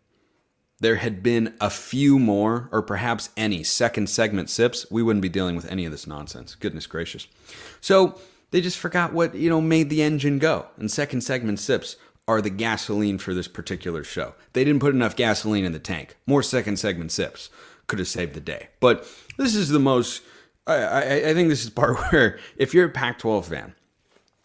there 0.81 0.97
had 0.97 1.23
been 1.23 1.53
a 1.61 1.69
few 1.69 2.19
more, 2.19 2.67
or 2.71 2.81
perhaps 2.81 3.29
any, 3.37 3.63
second 3.63 4.09
segment 4.09 4.49
sips, 4.49 4.85
we 4.91 5.03
wouldn't 5.03 5.21
be 5.21 5.29
dealing 5.29 5.55
with 5.55 5.71
any 5.71 5.85
of 5.85 5.91
this 5.91 6.07
nonsense. 6.07 6.55
Goodness 6.55 6.87
gracious. 6.87 7.27
So 7.79 8.19
they 8.49 8.61
just 8.61 8.79
forgot 8.79 9.13
what, 9.13 9.35
you 9.35 9.49
know, 9.49 9.61
made 9.61 9.89
the 9.89 10.01
engine 10.01 10.39
go. 10.39 10.65
And 10.77 10.91
second 10.91 11.21
segment 11.21 11.59
sips 11.59 11.97
are 12.27 12.41
the 12.41 12.49
gasoline 12.49 13.19
for 13.19 13.33
this 13.33 13.47
particular 13.47 14.03
show. 14.03 14.33
They 14.53 14.63
didn't 14.63 14.81
put 14.81 14.95
enough 14.95 15.15
gasoline 15.15 15.65
in 15.65 15.71
the 15.71 15.79
tank. 15.79 16.17
More 16.25 16.43
second 16.43 16.77
segment 16.77 17.11
sips 17.11 17.51
could 17.85 17.99
have 17.99 18.07
saved 18.07 18.33
the 18.33 18.41
day. 18.41 18.69
But 18.79 19.07
this 19.37 19.53
is 19.53 19.69
the 19.69 19.79
most, 19.79 20.23
I, 20.65 20.75
I, 20.75 21.01
I 21.29 21.33
think 21.33 21.49
this 21.49 21.63
is 21.63 21.69
part 21.69 21.97
where 22.11 22.39
if 22.57 22.73
you're 22.73 22.87
a 22.87 22.89
Pac 22.89 23.19
12 23.19 23.47
fan, 23.47 23.75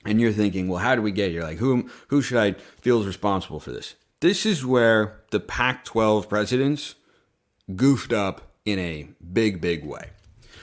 and 0.04 0.20
you're 0.20 0.32
thinking, 0.32 0.68
well, 0.68 0.78
how 0.78 0.94
do 0.94 1.02
we 1.02 1.10
get 1.10 1.32
here? 1.32 1.42
Like, 1.42 1.58
who 1.58 1.90
who 2.08 2.22
should 2.22 2.38
I 2.38 2.52
feel 2.80 3.00
is 3.00 3.06
responsible 3.08 3.58
for 3.58 3.72
this? 3.72 3.96
This 4.20 4.46
is 4.46 4.64
where 4.64 5.20
the 5.30 5.40
Pac 5.40 5.84
12 5.84 6.28
presidents 6.28 6.94
goofed 7.74 8.12
up 8.12 8.52
in 8.64 8.78
a 8.78 9.08
big, 9.32 9.60
big 9.60 9.84
way. 9.84 10.10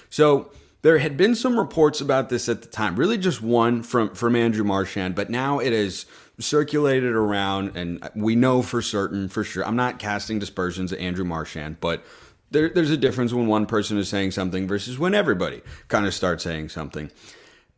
So 0.10 0.52
there 0.82 0.98
had 0.98 1.18
been 1.18 1.36
some 1.36 1.58
reports 1.58 2.02
about 2.02 2.30
this 2.30 2.50
at 2.50 2.64
the 2.64 2.68
time, 2.68 2.96
really 2.96 3.18
just 3.18 3.42
one 3.42 3.84
from, 3.84 4.16
from 4.16 4.36
Andrew 4.36 4.64
Marchand, 4.64 5.14
but 5.14 5.30
now 5.30 5.60
it 5.60 5.72
is 5.72 6.06
circulated 6.40 7.14
around, 7.14 7.78
and 7.78 8.10
we 8.16 8.36
know 8.36 8.64
for 8.64 8.82
certain, 8.82 9.30
for 9.30 9.44
sure. 9.44 9.66
I'm 9.66 9.76
not 9.76 10.00
casting 10.00 10.40
dispersions 10.40 10.92
at 10.92 11.00
Andrew 11.00 11.26
Marchand, 11.26 11.80
but 11.80 12.04
there, 12.50 12.70
there's 12.70 12.92
a 12.92 12.98
difference 12.98 13.34
when 13.34 13.46
one 13.46 13.68
person 13.68 14.00
is 14.00 14.10
saying 14.10 14.32
something 14.32 14.68
versus 14.68 14.98
when 14.98 15.14
everybody 15.14 15.62
kind 15.90 16.08
of 16.08 16.14
starts 16.14 16.44
saying 16.44 16.70
something 16.70 17.12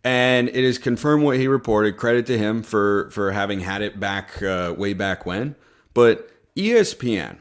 and 0.06 0.50
it 0.50 0.56
is 0.64 0.78
confirmed 0.78 1.24
what 1.24 1.38
he 1.38 1.48
reported. 1.48 1.98
Credit 1.98 2.28
to 2.28 2.38
him 2.38 2.62
for 2.62 3.10
for 3.10 3.32
having 3.32 3.62
had 3.62 3.82
it 3.82 4.00
back 4.00 4.42
uh, 4.44 4.74
way 4.78 4.94
back 4.94 5.26
when. 5.26 5.56
But 5.96 6.30
ESPN 6.56 7.38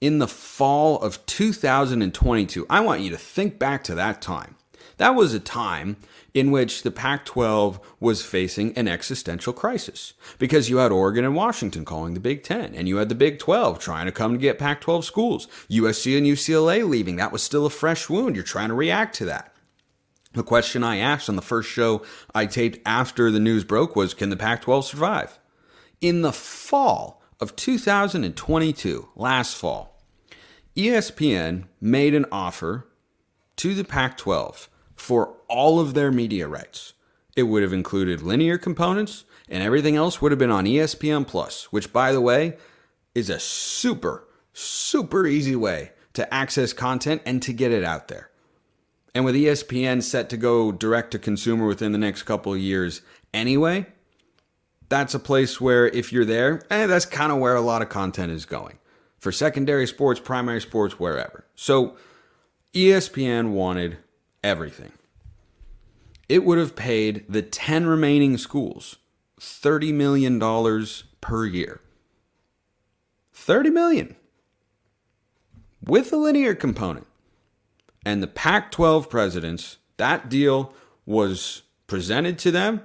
in 0.00 0.18
the 0.18 0.26
fall 0.26 0.98
of 1.00 1.24
2022, 1.26 2.66
I 2.68 2.80
want 2.80 3.02
you 3.02 3.10
to 3.10 3.16
think 3.16 3.58
back 3.58 3.84
to 3.84 3.94
that 3.94 4.20
time. 4.20 4.56
That 4.96 5.14
was 5.14 5.34
a 5.34 5.40
time 5.40 5.96
in 6.32 6.50
which 6.50 6.82
the 6.82 6.90
Pac 6.90 7.26
12 7.26 7.78
was 8.00 8.24
facing 8.24 8.76
an 8.76 8.88
existential 8.88 9.52
crisis 9.52 10.14
because 10.38 10.70
you 10.70 10.78
had 10.78 10.92
Oregon 10.92 11.24
and 11.24 11.34
Washington 11.34 11.84
calling 11.84 12.14
the 12.14 12.20
Big 12.20 12.42
Ten, 12.42 12.74
and 12.74 12.88
you 12.88 12.96
had 12.96 13.08
the 13.08 13.14
Big 13.14 13.38
12 13.38 13.78
trying 13.78 14.06
to 14.06 14.12
come 14.12 14.32
to 14.32 14.38
get 14.38 14.58
Pac 14.58 14.80
12 14.80 15.04
schools, 15.04 15.46
USC 15.68 16.16
and 16.16 16.26
UCLA 16.26 16.88
leaving. 16.88 17.16
That 17.16 17.32
was 17.32 17.42
still 17.42 17.66
a 17.66 17.70
fresh 17.70 18.08
wound. 18.08 18.34
You're 18.34 18.44
trying 18.44 18.68
to 18.68 18.74
react 18.74 19.14
to 19.16 19.26
that. 19.26 19.54
The 20.32 20.42
question 20.42 20.82
I 20.82 20.96
asked 20.96 21.28
on 21.28 21.36
the 21.36 21.42
first 21.42 21.68
show 21.68 22.02
I 22.34 22.46
taped 22.46 22.78
after 22.86 23.30
the 23.30 23.40
news 23.40 23.62
broke 23.62 23.94
was 23.94 24.14
Can 24.14 24.30
the 24.30 24.36
Pac 24.36 24.62
12 24.62 24.86
survive? 24.86 25.38
In 26.00 26.22
the 26.22 26.32
fall 26.32 27.20
of 27.40 27.56
2022, 27.56 29.08
last 29.16 29.56
fall, 29.56 30.00
ESPN 30.76 31.64
made 31.80 32.14
an 32.14 32.26
offer 32.30 32.86
to 33.56 33.74
the 33.74 33.84
Pac 33.84 34.16
12 34.16 34.68
for 34.94 35.36
all 35.48 35.80
of 35.80 35.94
their 35.94 36.10
media 36.10 36.48
rights. 36.48 36.94
It 37.36 37.44
would 37.44 37.62
have 37.62 37.72
included 37.72 38.22
linear 38.22 38.58
components, 38.58 39.24
and 39.48 39.62
everything 39.62 39.96
else 39.96 40.22
would 40.22 40.32
have 40.32 40.38
been 40.38 40.50
on 40.50 40.64
ESPN 40.64 41.26
Plus, 41.26 41.64
which, 41.72 41.92
by 41.92 42.12
the 42.12 42.20
way, 42.20 42.56
is 43.14 43.30
a 43.30 43.40
super, 43.40 44.26
super 44.52 45.26
easy 45.26 45.56
way 45.56 45.92
to 46.14 46.32
access 46.32 46.72
content 46.72 47.22
and 47.26 47.42
to 47.42 47.52
get 47.52 47.72
it 47.72 47.84
out 47.84 48.08
there. 48.08 48.30
And 49.14 49.24
with 49.24 49.34
ESPN 49.34 50.02
set 50.02 50.28
to 50.30 50.36
go 50.36 50.72
direct 50.72 51.12
to 51.12 51.18
consumer 51.18 51.66
within 51.66 51.92
the 51.92 51.98
next 51.98 52.22
couple 52.24 52.52
of 52.52 52.58
years 52.58 53.02
anyway, 53.32 53.86
that's 54.94 55.12
a 55.12 55.18
place 55.18 55.60
where 55.60 55.88
if 55.88 56.12
you're 56.12 56.24
there, 56.24 56.62
eh, 56.70 56.86
that's 56.86 57.04
kind 57.04 57.32
of 57.32 57.38
where 57.38 57.56
a 57.56 57.60
lot 57.60 57.82
of 57.82 57.88
content 57.88 58.30
is 58.30 58.46
going 58.46 58.78
for 59.18 59.32
secondary 59.32 59.88
sports, 59.88 60.20
primary 60.20 60.60
sports, 60.60 61.00
wherever. 61.00 61.44
So 61.56 61.96
ESPN 62.72 63.50
wanted 63.50 63.98
everything. 64.44 64.92
It 66.28 66.44
would 66.44 66.58
have 66.58 66.76
paid 66.76 67.24
the 67.28 67.42
10 67.42 67.86
remaining 67.86 68.38
schools 68.38 68.98
$30 69.40 69.92
million 69.92 70.38
per 71.20 71.44
year. 71.44 71.80
30 73.32 73.70
million 73.70 74.14
with 75.84 76.12
a 76.12 76.16
linear 76.16 76.54
component 76.54 77.08
and 78.06 78.22
the 78.22 78.28
Pac 78.28 78.70
12 78.70 79.10
presidents, 79.10 79.78
that 79.96 80.28
deal 80.28 80.72
was 81.04 81.62
presented 81.88 82.38
to 82.38 82.52
them. 82.52 82.82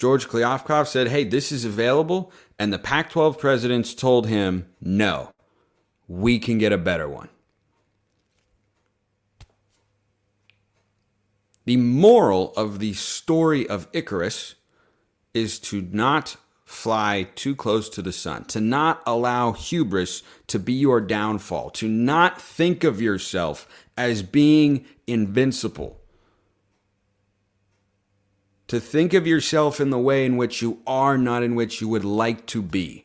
George 0.00 0.28
Kliavkoff 0.28 0.86
said, 0.86 1.08
Hey, 1.08 1.24
this 1.24 1.52
is 1.52 1.66
available. 1.66 2.32
And 2.58 2.72
the 2.72 2.78
Pac 2.78 3.10
12 3.10 3.38
presidents 3.38 3.94
told 3.94 4.26
him, 4.26 4.66
No, 4.80 5.30
we 6.08 6.38
can 6.38 6.56
get 6.56 6.72
a 6.72 6.78
better 6.78 7.06
one. 7.06 7.28
The 11.66 11.76
moral 11.76 12.54
of 12.56 12.78
the 12.78 12.94
story 12.94 13.68
of 13.68 13.88
Icarus 13.92 14.54
is 15.34 15.58
to 15.60 15.82
not 15.82 16.36
fly 16.64 17.28
too 17.34 17.54
close 17.54 17.90
to 17.90 18.00
the 18.00 18.12
sun, 18.12 18.44
to 18.46 18.60
not 18.60 19.02
allow 19.06 19.52
hubris 19.52 20.22
to 20.46 20.58
be 20.58 20.72
your 20.72 21.02
downfall, 21.02 21.68
to 21.70 21.86
not 21.86 22.40
think 22.40 22.84
of 22.84 23.02
yourself 23.02 23.68
as 23.98 24.22
being 24.22 24.86
invincible. 25.06 25.99
To 28.70 28.78
think 28.78 29.14
of 29.14 29.26
yourself 29.26 29.80
in 29.80 29.90
the 29.90 29.98
way 29.98 30.24
in 30.24 30.36
which 30.36 30.62
you 30.62 30.78
are, 30.86 31.18
not 31.18 31.42
in 31.42 31.56
which 31.56 31.80
you 31.80 31.88
would 31.88 32.04
like 32.04 32.46
to 32.46 32.62
be. 32.62 33.04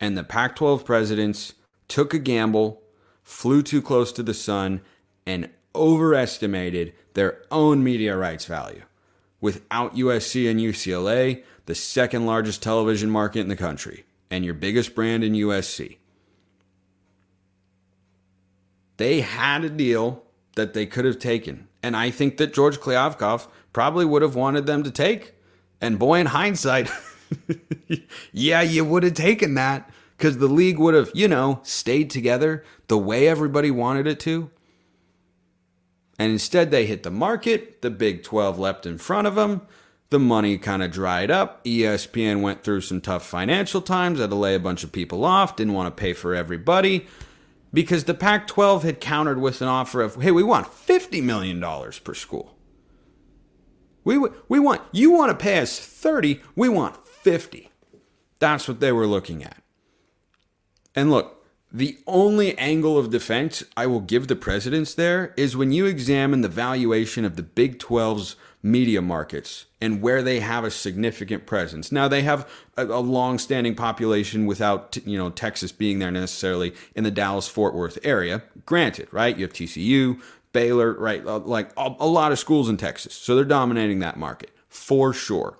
And 0.00 0.16
the 0.16 0.24
Pac 0.24 0.56
12 0.56 0.82
presidents 0.82 1.52
took 1.88 2.14
a 2.14 2.18
gamble, 2.18 2.80
flew 3.22 3.62
too 3.62 3.82
close 3.82 4.12
to 4.12 4.22
the 4.22 4.32
sun, 4.32 4.80
and 5.26 5.50
overestimated 5.74 6.94
their 7.12 7.42
own 7.50 7.84
media 7.84 8.16
rights 8.16 8.46
value. 8.46 8.84
Without 9.42 9.94
USC 9.94 10.50
and 10.50 10.58
UCLA, 10.58 11.42
the 11.66 11.74
second 11.74 12.24
largest 12.24 12.62
television 12.62 13.10
market 13.10 13.40
in 13.40 13.48
the 13.48 13.56
country, 13.56 14.06
and 14.30 14.42
your 14.42 14.54
biggest 14.54 14.94
brand 14.94 15.22
in 15.22 15.34
USC. 15.34 15.98
They 18.96 19.20
had 19.20 19.64
a 19.64 19.68
deal 19.68 20.22
that 20.56 20.72
they 20.72 20.86
could 20.86 21.04
have 21.04 21.18
taken. 21.18 21.68
And 21.82 21.94
I 21.94 22.10
think 22.10 22.38
that 22.38 22.54
George 22.54 22.80
Kliavkoff 22.80 23.48
probably 23.74 24.06
would 24.06 24.22
have 24.22 24.34
wanted 24.34 24.64
them 24.64 24.82
to 24.84 24.90
take. 24.90 25.34
And 25.82 25.98
boy, 25.98 26.20
in 26.20 26.26
hindsight, 26.26 26.90
yeah, 28.32 28.62
you 28.62 28.86
would 28.86 29.02
have 29.02 29.12
taken 29.12 29.52
that 29.54 29.90
because 30.16 30.38
the 30.38 30.48
league 30.48 30.78
would 30.78 30.94
have, 30.94 31.10
you 31.12 31.28
know, 31.28 31.60
stayed 31.62 32.08
together 32.08 32.64
the 32.88 32.96
way 32.96 33.28
everybody 33.28 33.70
wanted 33.70 34.06
it 34.06 34.18
to. 34.20 34.50
And 36.18 36.32
instead, 36.32 36.70
they 36.70 36.86
hit 36.86 37.02
the 37.02 37.10
market. 37.10 37.82
The 37.82 37.90
Big 37.90 38.22
12 38.22 38.58
leapt 38.58 38.86
in 38.86 38.96
front 38.96 39.26
of 39.26 39.34
them. 39.34 39.60
The 40.08 40.18
money 40.18 40.56
kind 40.56 40.82
of 40.82 40.90
dried 40.90 41.30
up. 41.30 41.62
ESPN 41.64 42.40
went 42.40 42.62
through 42.62 42.82
some 42.82 43.02
tough 43.02 43.26
financial 43.26 43.82
times, 43.82 44.20
had 44.20 44.30
to 44.30 44.36
lay 44.36 44.54
a 44.54 44.60
bunch 44.60 44.84
of 44.84 44.92
people 44.92 45.24
off, 45.24 45.56
didn't 45.56 45.74
want 45.74 45.94
to 45.94 46.00
pay 46.00 46.14
for 46.14 46.34
everybody 46.34 47.06
because 47.74 48.04
the 48.04 48.14
Pac 48.14 48.46
12 48.46 48.84
had 48.84 49.00
countered 49.00 49.40
with 49.40 49.60
an 49.60 49.66
offer 49.66 50.00
of, 50.00 50.22
hey, 50.22 50.30
we 50.30 50.44
want 50.44 50.68
$50 50.68 51.20
million 51.22 51.60
per 52.04 52.14
school. 52.14 52.53
We, 54.04 54.18
we 54.48 54.58
want, 54.58 54.82
you 54.92 55.10
want 55.10 55.30
to 55.30 55.42
pay 55.42 55.58
us 55.58 55.78
30, 55.78 56.40
we 56.54 56.68
want 56.68 57.04
50. 57.06 57.70
That's 58.38 58.68
what 58.68 58.80
they 58.80 58.92
were 58.92 59.06
looking 59.06 59.42
at. 59.42 59.56
And 60.94 61.10
look, 61.10 61.44
the 61.72 61.98
only 62.06 62.56
angle 62.56 62.96
of 62.96 63.10
defense 63.10 63.64
I 63.76 63.86
will 63.86 64.00
give 64.00 64.28
the 64.28 64.36
presidents 64.36 64.94
there 64.94 65.34
is 65.36 65.56
when 65.56 65.72
you 65.72 65.86
examine 65.86 66.42
the 66.42 66.48
valuation 66.48 67.24
of 67.24 67.34
the 67.34 67.42
Big 67.42 67.80
12's 67.80 68.36
media 68.62 69.02
markets 69.02 69.66
and 69.80 70.00
where 70.00 70.22
they 70.22 70.40
have 70.40 70.64
a 70.64 70.70
significant 70.70 71.46
presence. 71.46 71.90
Now 71.90 72.06
they 72.06 72.22
have 72.22 72.48
a, 72.76 72.86
a 72.86 73.00
long-standing 73.00 73.74
population 73.74 74.46
without 74.46 74.96
you 75.04 75.18
know 75.18 75.30
Texas 75.30 75.72
being 75.72 75.98
there 75.98 76.10
necessarily 76.10 76.72
in 76.94 77.04
the 77.04 77.10
Dallas 77.10 77.48
Fort 77.48 77.74
Worth 77.74 77.98
area. 78.04 78.42
Granted, 78.64 79.08
right? 79.10 79.36
You 79.36 79.44
have 79.44 79.52
TCU, 79.52 80.20
Baylor, 80.54 80.94
right? 80.94 81.26
Uh, 81.26 81.40
like 81.40 81.70
a, 81.76 81.94
a 82.00 82.06
lot 82.06 82.32
of 82.32 82.38
schools 82.38 82.70
in 82.70 82.78
Texas, 82.78 83.12
so 83.12 83.36
they're 83.36 83.44
dominating 83.44 83.98
that 83.98 84.16
market 84.16 84.50
for 84.68 85.12
sure. 85.12 85.58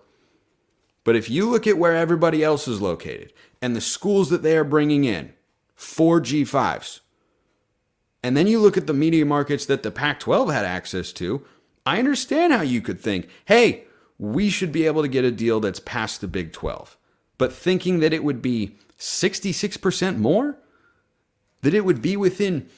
But 1.05 1.17
if 1.17 1.29
you 1.29 1.51
look 1.51 1.67
at 1.67 1.77
where 1.77 1.95
everybody 1.95 2.43
else 2.43 2.67
is 2.67 2.81
located 2.81 3.35
and 3.61 3.77
the 3.77 3.83
schools 3.83 4.31
that 4.31 4.43
they 4.43 4.57
are 4.57 4.65
bringing 4.65 5.05
in, 5.05 5.35
four 5.75 6.21
G5s, 6.21 7.01
and 8.23 8.35
then 8.35 8.47
you 8.47 8.59
look 8.59 8.79
at 8.79 8.87
the 8.87 8.95
media 8.95 9.27
markets 9.27 9.67
that 9.67 9.83
the 9.83 9.91
Pac 9.91 10.21
12 10.21 10.51
had 10.51 10.65
access 10.65 11.13
to, 11.13 11.45
I 11.85 11.99
understand 11.99 12.55
how 12.55 12.63
you 12.63 12.81
could 12.81 12.99
think, 12.99 13.29
hey, 13.45 13.85
we 14.19 14.49
should 14.49 14.73
be 14.73 14.87
able 14.87 15.03
to 15.03 15.09
get 15.09 15.25
a 15.27 15.31
deal 15.31 15.61
that's 15.61 15.81
past 15.81 16.23
the 16.23 16.29
Big 16.29 16.53
12. 16.53 16.97
but 17.37 17.53
thinking 17.53 17.99
that 17.99 18.15
it 18.15 18.25
would 18.25 18.41
be 18.41 18.77
66% 18.99 20.17
more? 20.19 20.57
That 21.63 21.75
it 21.75 21.85
would 21.85 22.01
be 22.01 22.17
within 22.17 22.69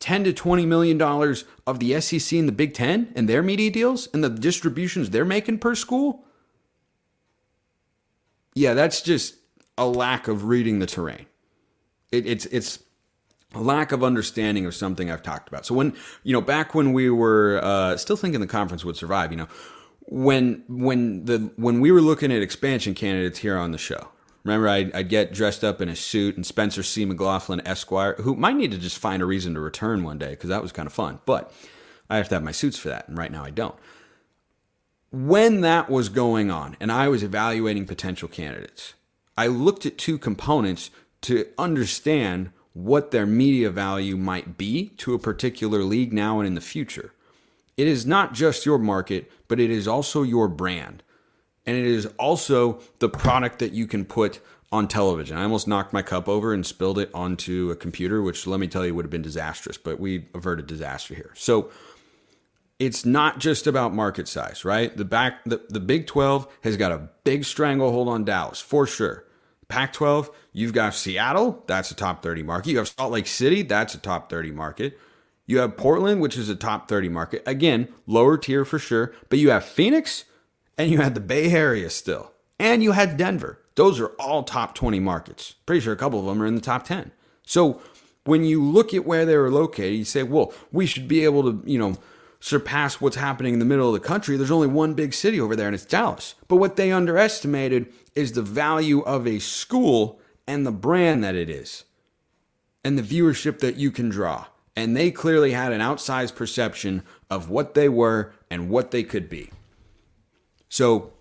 10 0.00 0.24
to 0.24 0.32
20 0.32 0.66
million 0.66 0.98
dollars 0.98 1.44
of 1.66 1.78
the 1.78 2.00
SEC 2.00 2.38
and 2.38 2.48
the 2.48 2.52
Big 2.52 2.74
10 2.74 3.12
and 3.16 3.28
their 3.28 3.42
media 3.42 3.70
deals 3.70 4.08
and 4.12 4.22
the 4.22 4.30
distributions 4.30 5.10
they're 5.10 5.24
making 5.24 5.58
per 5.58 5.74
school? 5.74 6.24
Yeah, 8.54 8.74
that's 8.74 9.02
just 9.02 9.36
a 9.78 9.86
lack 9.86 10.28
of 10.28 10.44
reading 10.44 10.78
the 10.78 10.86
terrain. 10.86 11.26
It, 12.10 12.26
it's 12.26 12.46
it's 12.46 12.78
a 13.54 13.60
lack 13.60 13.92
of 13.92 14.02
understanding 14.02 14.66
of 14.66 14.74
something 14.74 15.10
I've 15.10 15.22
talked 15.22 15.48
about. 15.48 15.66
So 15.66 15.74
when 15.74 15.94
you 16.22 16.32
know 16.32 16.40
back 16.40 16.74
when 16.74 16.92
we 16.92 17.10
were 17.10 17.60
uh, 17.62 17.96
still 17.96 18.16
thinking 18.16 18.40
the 18.40 18.46
conference 18.46 18.84
would 18.84 18.96
survive, 18.96 19.30
you 19.30 19.38
know, 19.38 19.48
when 20.00 20.64
when 20.68 21.24
the 21.24 21.50
when 21.56 21.80
we 21.80 21.90
were 21.90 22.00
looking 22.00 22.32
at 22.32 22.42
expansion 22.42 22.94
candidates 22.94 23.38
here 23.40 23.56
on 23.56 23.72
the 23.72 23.78
show. 23.78 24.08
Remember, 24.46 24.68
I'd, 24.68 24.94
I'd 24.94 25.08
get 25.08 25.32
dressed 25.32 25.64
up 25.64 25.80
in 25.80 25.88
a 25.88 25.96
suit 25.96 26.36
and 26.36 26.46
Spencer 26.46 26.84
C. 26.84 27.04
McLaughlin 27.04 27.60
Esquire, 27.66 28.14
who 28.20 28.36
might 28.36 28.54
need 28.54 28.70
to 28.70 28.78
just 28.78 28.96
find 28.96 29.20
a 29.20 29.26
reason 29.26 29.54
to 29.54 29.60
return 29.60 30.04
one 30.04 30.18
day 30.18 30.30
because 30.30 30.50
that 30.50 30.62
was 30.62 30.70
kind 30.70 30.86
of 30.86 30.92
fun. 30.92 31.18
But 31.26 31.52
I 32.08 32.16
have 32.18 32.28
to 32.28 32.36
have 32.36 32.44
my 32.44 32.52
suits 32.52 32.78
for 32.78 32.88
that, 32.88 33.08
and 33.08 33.18
right 33.18 33.32
now 33.32 33.44
I 33.44 33.50
don't. 33.50 33.74
When 35.10 35.62
that 35.62 35.90
was 35.90 36.08
going 36.08 36.52
on, 36.52 36.76
and 36.78 36.92
I 36.92 37.08
was 37.08 37.24
evaluating 37.24 37.86
potential 37.86 38.28
candidates, 38.28 38.94
I 39.36 39.48
looked 39.48 39.84
at 39.84 39.98
two 39.98 40.16
components 40.16 40.92
to 41.22 41.48
understand 41.58 42.50
what 42.72 43.10
their 43.10 43.26
media 43.26 43.70
value 43.70 44.16
might 44.16 44.56
be 44.56 44.90
to 44.98 45.14
a 45.14 45.18
particular 45.18 45.82
league 45.82 46.12
now 46.12 46.38
and 46.38 46.46
in 46.46 46.54
the 46.54 46.60
future. 46.60 47.12
It 47.76 47.88
is 47.88 48.06
not 48.06 48.32
just 48.32 48.64
your 48.64 48.78
market, 48.78 49.28
but 49.48 49.58
it 49.58 49.70
is 49.70 49.88
also 49.88 50.22
your 50.22 50.46
brand. 50.46 51.02
And 51.66 51.76
it 51.76 51.84
is 51.84 52.06
also 52.18 52.80
the 53.00 53.08
product 53.08 53.58
that 53.58 53.72
you 53.72 53.86
can 53.86 54.04
put 54.04 54.40
on 54.72 54.88
television. 54.88 55.36
I 55.36 55.42
almost 55.42 55.68
knocked 55.68 55.92
my 55.92 56.02
cup 56.02 56.28
over 56.28 56.52
and 56.52 56.64
spilled 56.64 56.98
it 56.98 57.10
onto 57.14 57.70
a 57.70 57.76
computer, 57.76 58.22
which 58.22 58.46
let 58.46 58.60
me 58.60 58.66
tell 58.66 58.84
you 58.84 58.94
would 58.94 59.04
have 59.04 59.10
been 59.10 59.22
disastrous, 59.22 59.78
but 59.78 60.00
we 60.00 60.26
averted 60.34 60.66
disaster 60.66 61.14
here. 61.14 61.32
So 61.34 61.70
it's 62.78 63.04
not 63.04 63.38
just 63.38 63.66
about 63.66 63.94
market 63.94 64.28
size, 64.28 64.64
right? 64.64 64.96
The 64.96 65.04
back 65.04 65.44
the, 65.44 65.62
the 65.68 65.80
Big 65.80 66.06
12 66.06 66.46
has 66.62 66.76
got 66.76 66.92
a 66.92 67.08
big 67.24 67.44
stranglehold 67.44 68.08
on 68.08 68.24
Dallas, 68.24 68.60
for 68.60 68.86
sure. 68.86 69.24
Pac 69.68 69.92
12, 69.92 70.30
you've 70.52 70.72
got 70.72 70.94
Seattle, 70.94 71.64
that's 71.66 71.90
a 71.90 71.94
top 71.94 72.22
30 72.22 72.42
market. 72.42 72.70
You 72.70 72.78
have 72.78 72.88
Salt 72.88 73.12
Lake 73.12 73.26
City, 73.26 73.62
that's 73.62 73.94
a 73.94 73.98
top 73.98 74.30
30 74.30 74.52
market. 74.52 74.98
You 75.46 75.58
have 75.58 75.76
Portland, 75.76 76.20
which 76.20 76.36
is 76.36 76.48
a 76.48 76.56
top 76.56 76.88
30 76.88 77.08
market. 77.08 77.42
Again, 77.46 77.88
lower 78.06 78.36
tier 78.36 78.64
for 78.64 78.78
sure. 78.78 79.12
But 79.28 79.38
you 79.38 79.50
have 79.50 79.64
Phoenix 79.64 80.24
and 80.78 80.90
you 80.90 80.98
had 80.98 81.14
the 81.14 81.20
Bay 81.20 81.50
Area 81.50 81.90
still. 81.90 82.32
And 82.58 82.82
you 82.82 82.92
had 82.92 83.16
Denver. 83.16 83.60
Those 83.74 84.00
are 84.00 84.08
all 84.18 84.42
top 84.42 84.74
20 84.74 84.98
markets. 85.00 85.54
Pretty 85.66 85.80
sure 85.80 85.92
a 85.92 85.96
couple 85.96 86.20
of 86.20 86.26
them 86.26 86.42
are 86.42 86.46
in 86.46 86.54
the 86.54 86.60
top 86.60 86.84
10. 86.84 87.12
So 87.44 87.80
when 88.24 88.44
you 88.44 88.62
look 88.62 88.94
at 88.94 89.06
where 89.06 89.26
they 89.26 89.36
were 89.36 89.50
located, 89.50 89.94
you 89.94 90.04
say, 90.04 90.22
well, 90.22 90.52
we 90.72 90.86
should 90.86 91.06
be 91.06 91.24
able 91.24 91.42
to, 91.44 91.62
you 91.70 91.78
know, 91.78 91.96
surpass 92.40 93.00
what's 93.00 93.16
happening 93.16 93.54
in 93.54 93.58
the 93.58 93.64
middle 93.64 93.94
of 93.94 94.00
the 94.00 94.06
country. 94.06 94.36
There's 94.36 94.50
only 94.50 94.66
one 94.66 94.94
big 94.94 95.14
city 95.14 95.40
over 95.40 95.56
there, 95.56 95.66
and 95.66 95.74
it's 95.74 95.84
Dallas. 95.84 96.34
But 96.48 96.56
what 96.56 96.76
they 96.76 96.92
underestimated 96.92 97.92
is 98.14 98.32
the 98.32 98.42
value 98.42 99.00
of 99.00 99.26
a 99.26 99.38
school 99.38 100.20
and 100.46 100.66
the 100.66 100.72
brand 100.72 101.22
that 101.24 101.34
it 101.34 101.50
is 101.50 101.84
and 102.84 102.98
the 102.98 103.02
viewership 103.02 103.58
that 103.58 103.76
you 103.76 103.90
can 103.90 104.08
draw. 104.08 104.46
And 104.76 104.96
they 104.96 105.10
clearly 105.10 105.52
had 105.52 105.72
an 105.72 105.80
outsized 105.80 106.36
perception 106.36 107.02
of 107.30 107.50
what 107.50 107.74
they 107.74 107.88
were 107.88 108.32
and 108.50 108.68
what 108.68 108.90
they 108.90 109.02
could 109.02 109.28
be. 109.28 109.50
So 110.68 111.12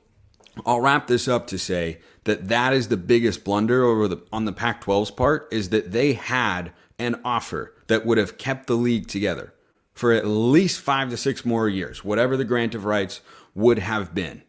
I'll 0.65 0.81
wrap 0.81 1.07
this 1.07 1.27
up 1.27 1.47
to 1.47 1.57
say 1.57 1.99
that 2.23 2.47
that 2.47 2.73
is 2.73 2.87
the 2.87 2.97
biggest 2.97 3.43
blunder 3.43 3.83
over 3.83 4.07
the 4.07 4.21
on 4.31 4.45
the 4.45 4.53
Pac-12's 4.53 5.11
part 5.11 5.47
is 5.51 5.69
that 5.69 5.91
they 5.91 6.13
had 6.13 6.71
an 6.97 7.19
offer 7.23 7.73
that 7.87 8.05
would 8.05 8.17
have 8.17 8.37
kept 8.37 8.67
the 8.67 8.75
league 8.75 9.07
together 9.07 9.53
for 9.93 10.11
at 10.11 10.25
least 10.25 10.81
5 10.81 11.09
to 11.11 11.17
6 11.17 11.45
more 11.45 11.69
years, 11.69 12.03
whatever 12.03 12.35
the 12.35 12.43
grant 12.43 12.75
of 12.75 12.85
rights 12.85 13.21
would 13.53 13.79
have 13.79 14.13
been. 14.13 14.41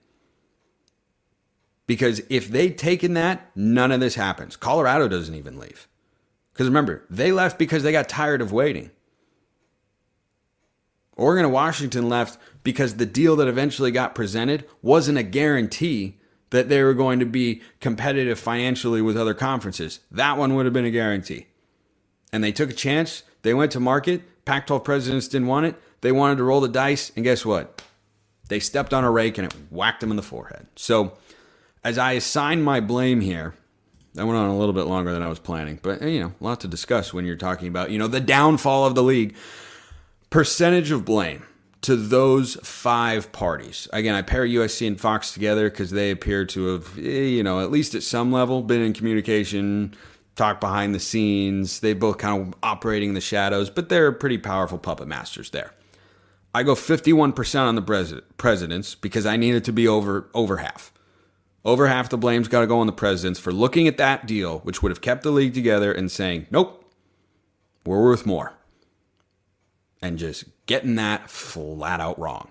Because 1.87 2.21
if 2.29 2.49
they'd 2.49 2.77
taken 2.77 3.15
that, 3.15 3.51
none 3.55 3.93
of 3.93 4.01
this 4.01 4.17
happens. 4.17 4.57
Colorado 4.57 5.07
doesn't 5.07 5.35
even 5.35 5.59
leave. 5.59 5.87
Because 6.53 6.67
remember, 6.67 7.05
they 7.09 7.31
left 7.31 7.59
because 7.59 7.83
they 7.83 7.93
got 7.93 8.09
tired 8.09 8.41
of 8.41 8.51
waiting. 8.53 8.91
Oregon 11.17 11.47
and 11.47 11.55
Washington 11.55 12.09
left 12.09 12.39
because 12.63 12.97
the 12.97 13.07
deal 13.07 13.37
that 13.37 13.49
eventually 13.49 13.91
got 13.91 14.15
presented 14.15 14.65
wasn't 14.83 15.19
a 15.19 15.23
guarantee 15.23 16.19
that 16.51 16.69
they 16.69 16.83
were 16.83 16.95
going 16.95 17.19
to 17.19 17.27
be 17.27 17.63
competitive 17.81 18.39
financially 18.39 19.03
with 19.03 19.17
other 19.17 19.35
conferences. 19.35 20.01
That 20.11 20.39
one 20.39 20.55
would 20.55 20.67
have 20.67 20.73
been 20.73 20.85
a 20.85 20.91
guarantee. 20.91 21.47
And 22.33 22.45
they 22.45 22.53
took 22.53 22.71
a 22.71 22.75
chance. 22.75 23.23
They 23.43 23.55
went 23.55 23.73
to 23.73 23.81
market. 23.81 24.23
Pac 24.45 24.67
12 24.67 24.85
presidents 24.85 25.29
didn't 25.29 25.49
want 25.49 25.67
it. 25.67 25.75
They 26.03 26.13
wanted 26.13 26.37
to 26.37 26.45
roll 26.45 26.61
the 26.61 26.69
dice. 26.69 27.11
And 27.17 27.25
guess 27.25 27.45
what? 27.45 27.83
They 28.49 28.61
stepped 28.61 28.95
on 28.95 29.05
a 29.05 29.11
rake 29.11 29.39
and 29.39 29.47
it 29.47 29.57
whacked 29.71 30.01
them 30.01 30.11
in 30.11 30.17
the 30.17 30.23
forehead. 30.23 30.67
So, 30.77 31.17
as 31.83 31.99
I 31.99 32.13
assign 32.13 32.63
my 32.63 32.81
blame 32.81 33.21
here, 33.21 33.55
that 34.15 34.27
went 34.27 34.39
on 34.39 34.49
a 34.49 34.57
little 34.57 34.73
bit 34.73 34.85
longer 34.85 35.13
than 35.13 35.23
I 35.23 35.29
was 35.29 35.39
planning, 35.39 35.79
but 35.83 36.03
you 36.03 36.21
know, 36.21 36.33
a 36.41 36.45
lot 36.45 36.61
to 36.61 36.69
discuss 36.69 37.13
when 37.13 37.25
you're 37.25 37.37
talking 37.37 37.69
about, 37.69 37.91
you 37.91 37.99
know, 37.99 38.09
the 38.09 38.21
downfall 38.21 38.87
of 38.87 38.95
the 38.95 39.03
league. 39.03 39.37
Percentage 40.31 40.91
of 40.91 41.05
blame 41.05 41.45
to 41.83 41.95
those 41.95 42.57
five 42.65 43.31
parties. 43.31 43.87
Again, 43.93 44.15
I 44.15 44.23
pair 44.23 44.45
USC 44.45 44.87
and 44.87 45.01
Fox 45.01 45.33
together 45.33 45.71
because 45.71 45.91
they 45.91 46.11
appear 46.11 46.45
to 46.47 46.67
have, 46.73 46.99
eh, 46.99 47.01
you 47.01 47.43
know, 47.45 47.61
at 47.61 47.71
least 47.71 47.95
at 47.95 48.03
some 48.03 48.33
level, 48.33 48.63
been 48.63 48.81
in 48.81 48.93
communication, 48.93 49.95
talk 50.35 50.61
behind 50.61 50.95
the 50.95 51.01
scenes. 51.01 51.81
They 51.81 51.95
both 51.95 52.19
kind 52.19 52.49
of 52.49 52.55
operating 52.63 53.11
in 53.11 53.15
the 53.15 53.21
shadows, 53.21 53.71
but 53.71 53.89
they're 53.89 54.11
pretty 54.11 54.39
powerful 54.39 54.79
puppet 54.79 55.07
masters 55.07 55.51
there. 55.51 55.75
I 56.53 56.63
go 56.65 56.75
51% 56.75 57.61
on 57.61 57.75
the 57.77 57.83
pres- 57.83 58.15
presidents 58.37 58.95
because 58.95 59.27
I 59.27 59.37
need 59.37 59.55
it 59.55 59.65
to 59.65 59.73
be 59.73 59.87
over 59.87 60.29
over 60.35 60.57
half. 60.57 60.93
Over 61.65 61.87
half 61.87 62.09
the 62.09 62.19
blame's 62.19 62.49
got 62.49 62.63
to 62.63 62.67
go 62.67 62.79
on 62.81 62.87
the 62.87 62.93
presidents 62.93 63.39
for 63.39 63.53
looking 63.53 63.87
at 63.87 63.97
that 63.99 64.27
deal, 64.27 64.61
which 64.61 64.83
would 64.83 64.91
have 64.91 65.01
kept 65.01 65.23
the 65.23 65.31
league 65.31 65.55
together, 65.55 65.93
and 65.93 66.11
saying, 66.11 66.47
nope, 66.51 66.85
we're 67.85 68.03
worth 68.03 68.25
more. 68.25 68.56
And 70.03 70.19
just 70.19 70.45
getting 70.67 70.97
that 70.97 71.31
flat 71.31 72.01
out 72.01 72.19
wrong. 72.19 72.51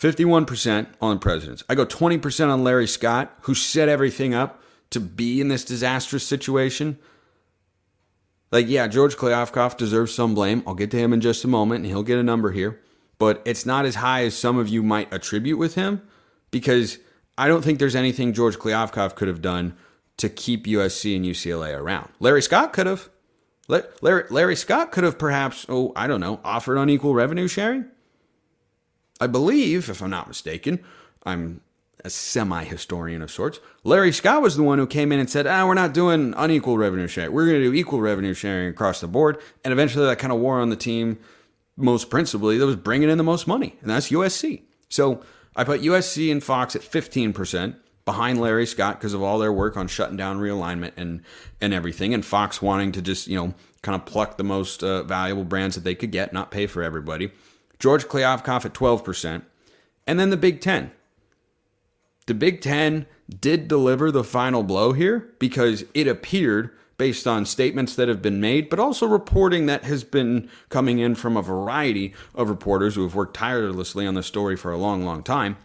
51% 0.00 0.86
on 1.00 1.18
presidents. 1.18 1.64
I 1.68 1.74
go 1.74 1.86
20% 1.86 2.48
on 2.48 2.62
Larry 2.62 2.86
Scott, 2.86 3.34
who 3.42 3.54
set 3.54 3.88
everything 3.88 4.34
up 4.34 4.62
to 4.90 5.00
be 5.00 5.40
in 5.40 5.48
this 5.48 5.64
disastrous 5.64 6.26
situation. 6.26 6.98
Like, 8.52 8.68
yeah, 8.68 8.86
George 8.86 9.16
Kliavkoff 9.16 9.76
deserves 9.76 10.14
some 10.14 10.34
blame. 10.34 10.62
I'll 10.66 10.74
get 10.74 10.90
to 10.92 10.98
him 10.98 11.12
in 11.12 11.20
just 11.20 11.44
a 11.44 11.48
moment, 11.48 11.78
and 11.78 11.86
he'll 11.86 12.02
get 12.02 12.18
a 12.18 12.22
number 12.22 12.52
here. 12.52 12.80
But 13.18 13.40
it's 13.44 13.64
not 13.64 13.86
as 13.86 13.96
high 13.96 14.24
as 14.24 14.36
some 14.36 14.58
of 14.58 14.68
you 14.68 14.82
might 14.82 15.12
attribute 15.12 15.58
with 15.58 15.74
him 15.74 16.02
because 16.50 16.98
I 17.38 17.48
don't 17.48 17.62
think 17.62 17.78
there's 17.78 17.96
anything 17.96 18.34
George 18.34 18.58
Kliavkoff 18.58 19.14
could 19.14 19.28
have 19.28 19.42
done 19.42 19.74
to 20.18 20.28
keep 20.28 20.66
USC 20.66 21.16
and 21.16 21.24
UCLA 21.24 21.78
around. 21.78 22.10
Larry 22.20 22.42
Scott 22.42 22.72
could 22.72 22.86
have. 22.86 23.08
Larry, 23.68 24.24
Larry 24.30 24.56
Scott 24.56 24.92
could 24.92 25.04
have 25.04 25.18
perhaps, 25.18 25.66
oh, 25.68 25.92
I 25.96 26.06
don't 26.06 26.20
know, 26.20 26.40
offered 26.44 26.78
unequal 26.78 27.14
revenue 27.14 27.48
sharing. 27.48 27.86
I 29.20 29.26
believe, 29.26 29.88
if 29.88 30.02
I'm 30.02 30.10
not 30.10 30.28
mistaken, 30.28 30.84
I'm 31.24 31.62
a 32.04 32.10
semi 32.10 32.64
historian 32.64 33.22
of 33.22 33.30
sorts. 33.30 33.58
Larry 33.82 34.12
Scott 34.12 34.42
was 34.42 34.56
the 34.56 34.62
one 34.62 34.78
who 34.78 34.86
came 34.86 35.10
in 35.10 35.18
and 35.18 35.28
said, 35.28 35.46
ah, 35.46 35.66
we're 35.66 35.74
not 35.74 35.94
doing 35.94 36.34
unequal 36.36 36.78
revenue 36.78 37.08
sharing. 37.08 37.32
We're 37.32 37.46
going 37.46 37.60
to 37.60 37.70
do 37.70 37.74
equal 37.74 38.00
revenue 38.00 38.34
sharing 38.34 38.68
across 38.68 39.00
the 39.00 39.08
board. 39.08 39.38
And 39.64 39.72
eventually 39.72 40.06
that 40.06 40.18
kind 40.18 40.32
of 40.32 40.38
wore 40.38 40.60
on 40.60 40.70
the 40.70 40.76
team, 40.76 41.18
most 41.76 42.10
principally, 42.10 42.58
that 42.58 42.66
was 42.66 42.76
bringing 42.76 43.10
in 43.10 43.18
the 43.18 43.24
most 43.24 43.46
money, 43.46 43.76
and 43.80 43.90
that's 43.90 44.10
USC. 44.10 44.62
So 44.88 45.22
I 45.56 45.64
put 45.64 45.82
USC 45.82 46.30
and 46.30 46.42
Fox 46.42 46.76
at 46.76 46.82
15% 46.82 47.76
behind 48.06 48.40
Larry 48.40 48.64
Scott 48.64 48.98
because 48.98 49.12
of 49.12 49.22
all 49.22 49.38
their 49.38 49.52
work 49.52 49.76
on 49.76 49.88
shutting 49.88 50.16
down 50.16 50.38
realignment 50.38 50.92
and 50.96 51.22
and 51.60 51.74
everything, 51.74 52.14
and 52.14 52.24
Fox 52.24 52.62
wanting 52.62 52.92
to 52.92 53.02
just 53.02 53.28
you 53.28 53.36
know 53.36 53.52
kind 53.82 54.00
of 54.00 54.06
pluck 54.06 54.38
the 54.38 54.44
most 54.44 54.82
uh, 54.82 55.02
valuable 55.02 55.44
brands 55.44 55.74
that 55.74 55.84
they 55.84 55.94
could 55.94 56.10
get, 56.10 56.32
not 56.32 56.50
pay 56.50 56.66
for 56.66 56.82
everybody. 56.82 57.30
George 57.78 58.06
Kliavkoff 58.06 58.64
at 58.64 58.72
12%, 58.72 59.42
and 60.06 60.18
then 60.18 60.30
the 60.30 60.36
Big 60.38 60.62
Ten. 60.62 60.92
The 62.26 62.34
Big 62.34 62.62
Ten 62.62 63.06
did 63.28 63.68
deliver 63.68 64.10
the 64.10 64.24
final 64.24 64.62
blow 64.62 64.92
here 64.92 65.30
because 65.38 65.84
it 65.92 66.08
appeared 66.08 66.70
based 66.98 67.26
on 67.26 67.44
statements 67.44 67.94
that 67.94 68.08
have 68.08 68.22
been 68.22 68.40
made, 68.40 68.70
but 68.70 68.80
also 68.80 69.06
reporting 69.06 69.66
that 69.66 69.84
has 69.84 70.02
been 70.02 70.48
coming 70.70 70.98
in 70.98 71.14
from 71.14 71.36
a 71.36 71.42
variety 71.42 72.14
of 72.34 72.48
reporters 72.48 72.94
who 72.94 73.02
have 73.02 73.14
worked 73.14 73.36
tirelessly 73.36 74.06
on 74.06 74.14
the 74.14 74.22
story 74.22 74.56
for 74.56 74.72
a 74.72 74.78
long, 74.78 75.04
long 75.04 75.22
time. 75.22 75.56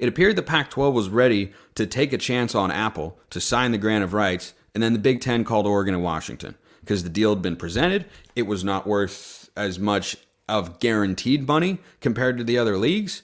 It 0.00 0.08
appeared 0.08 0.34
the 0.34 0.42
Pac 0.42 0.70
12 0.70 0.94
was 0.94 1.08
ready 1.10 1.52
to 1.74 1.86
take 1.86 2.14
a 2.14 2.18
chance 2.18 2.54
on 2.54 2.70
Apple 2.70 3.18
to 3.28 3.38
sign 3.38 3.70
the 3.70 3.78
grant 3.78 4.02
of 4.02 4.14
rights, 4.14 4.54
and 4.74 4.82
then 4.82 4.94
the 4.94 4.98
Big 4.98 5.20
Ten 5.20 5.44
called 5.44 5.66
Oregon 5.66 5.92
and 5.92 6.02
Washington 6.02 6.54
because 6.80 7.02
the 7.02 7.10
deal 7.10 7.34
had 7.34 7.42
been 7.42 7.54
presented. 7.54 8.06
It 8.34 8.46
was 8.46 8.64
not 8.64 8.86
worth 8.86 9.50
as 9.58 9.78
much 9.78 10.16
of 10.48 10.80
guaranteed 10.80 11.46
money 11.46 11.80
compared 12.00 12.38
to 12.38 12.44
the 12.44 12.56
other 12.56 12.78
leagues. 12.78 13.22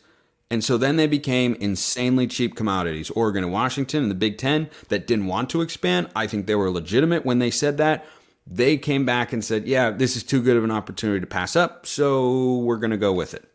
And 0.51 0.63
so 0.63 0.77
then 0.77 0.97
they 0.97 1.07
became 1.07 1.55
insanely 1.55 2.27
cheap 2.27 2.55
commodities. 2.55 3.09
Oregon 3.09 3.43
and 3.43 3.53
Washington 3.53 4.03
and 4.03 4.11
the 4.11 4.15
Big 4.15 4.37
Ten 4.37 4.69
that 4.89 5.07
didn't 5.07 5.27
want 5.29 5.49
to 5.51 5.63
expand, 5.63 6.09
I 6.15 6.27
think 6.27 6.47
they 6.47 6.55
were 6.55 6.71
legitimate 6.71 7.25
when 7.25 7.39
they 7.39 7.51
said 7.51 7.79
that. 7.79 8.05
They 8.47 8.77
came 8.77 9.07
back 9.07 9.33
and 9.33 9.43
said, 9.43 9.67
yeah, 9.67 9.91
this 9.91 10.15
is 10.15 10.23
too 10.23 10.43
good 10.43 10.59
of 10.59 10.63
an 10.63 10.71
opportunity 10.71 11.21
to 11.21 11.27
pass 11.27 11.57
up, 11.57 11.87
so 11.87 12.59
we're 12.59 12.77
going 12.77 12.91
to 12.91 12.99
go 12.99 13.15
with 13.15 13.33
it. 13.33 13.51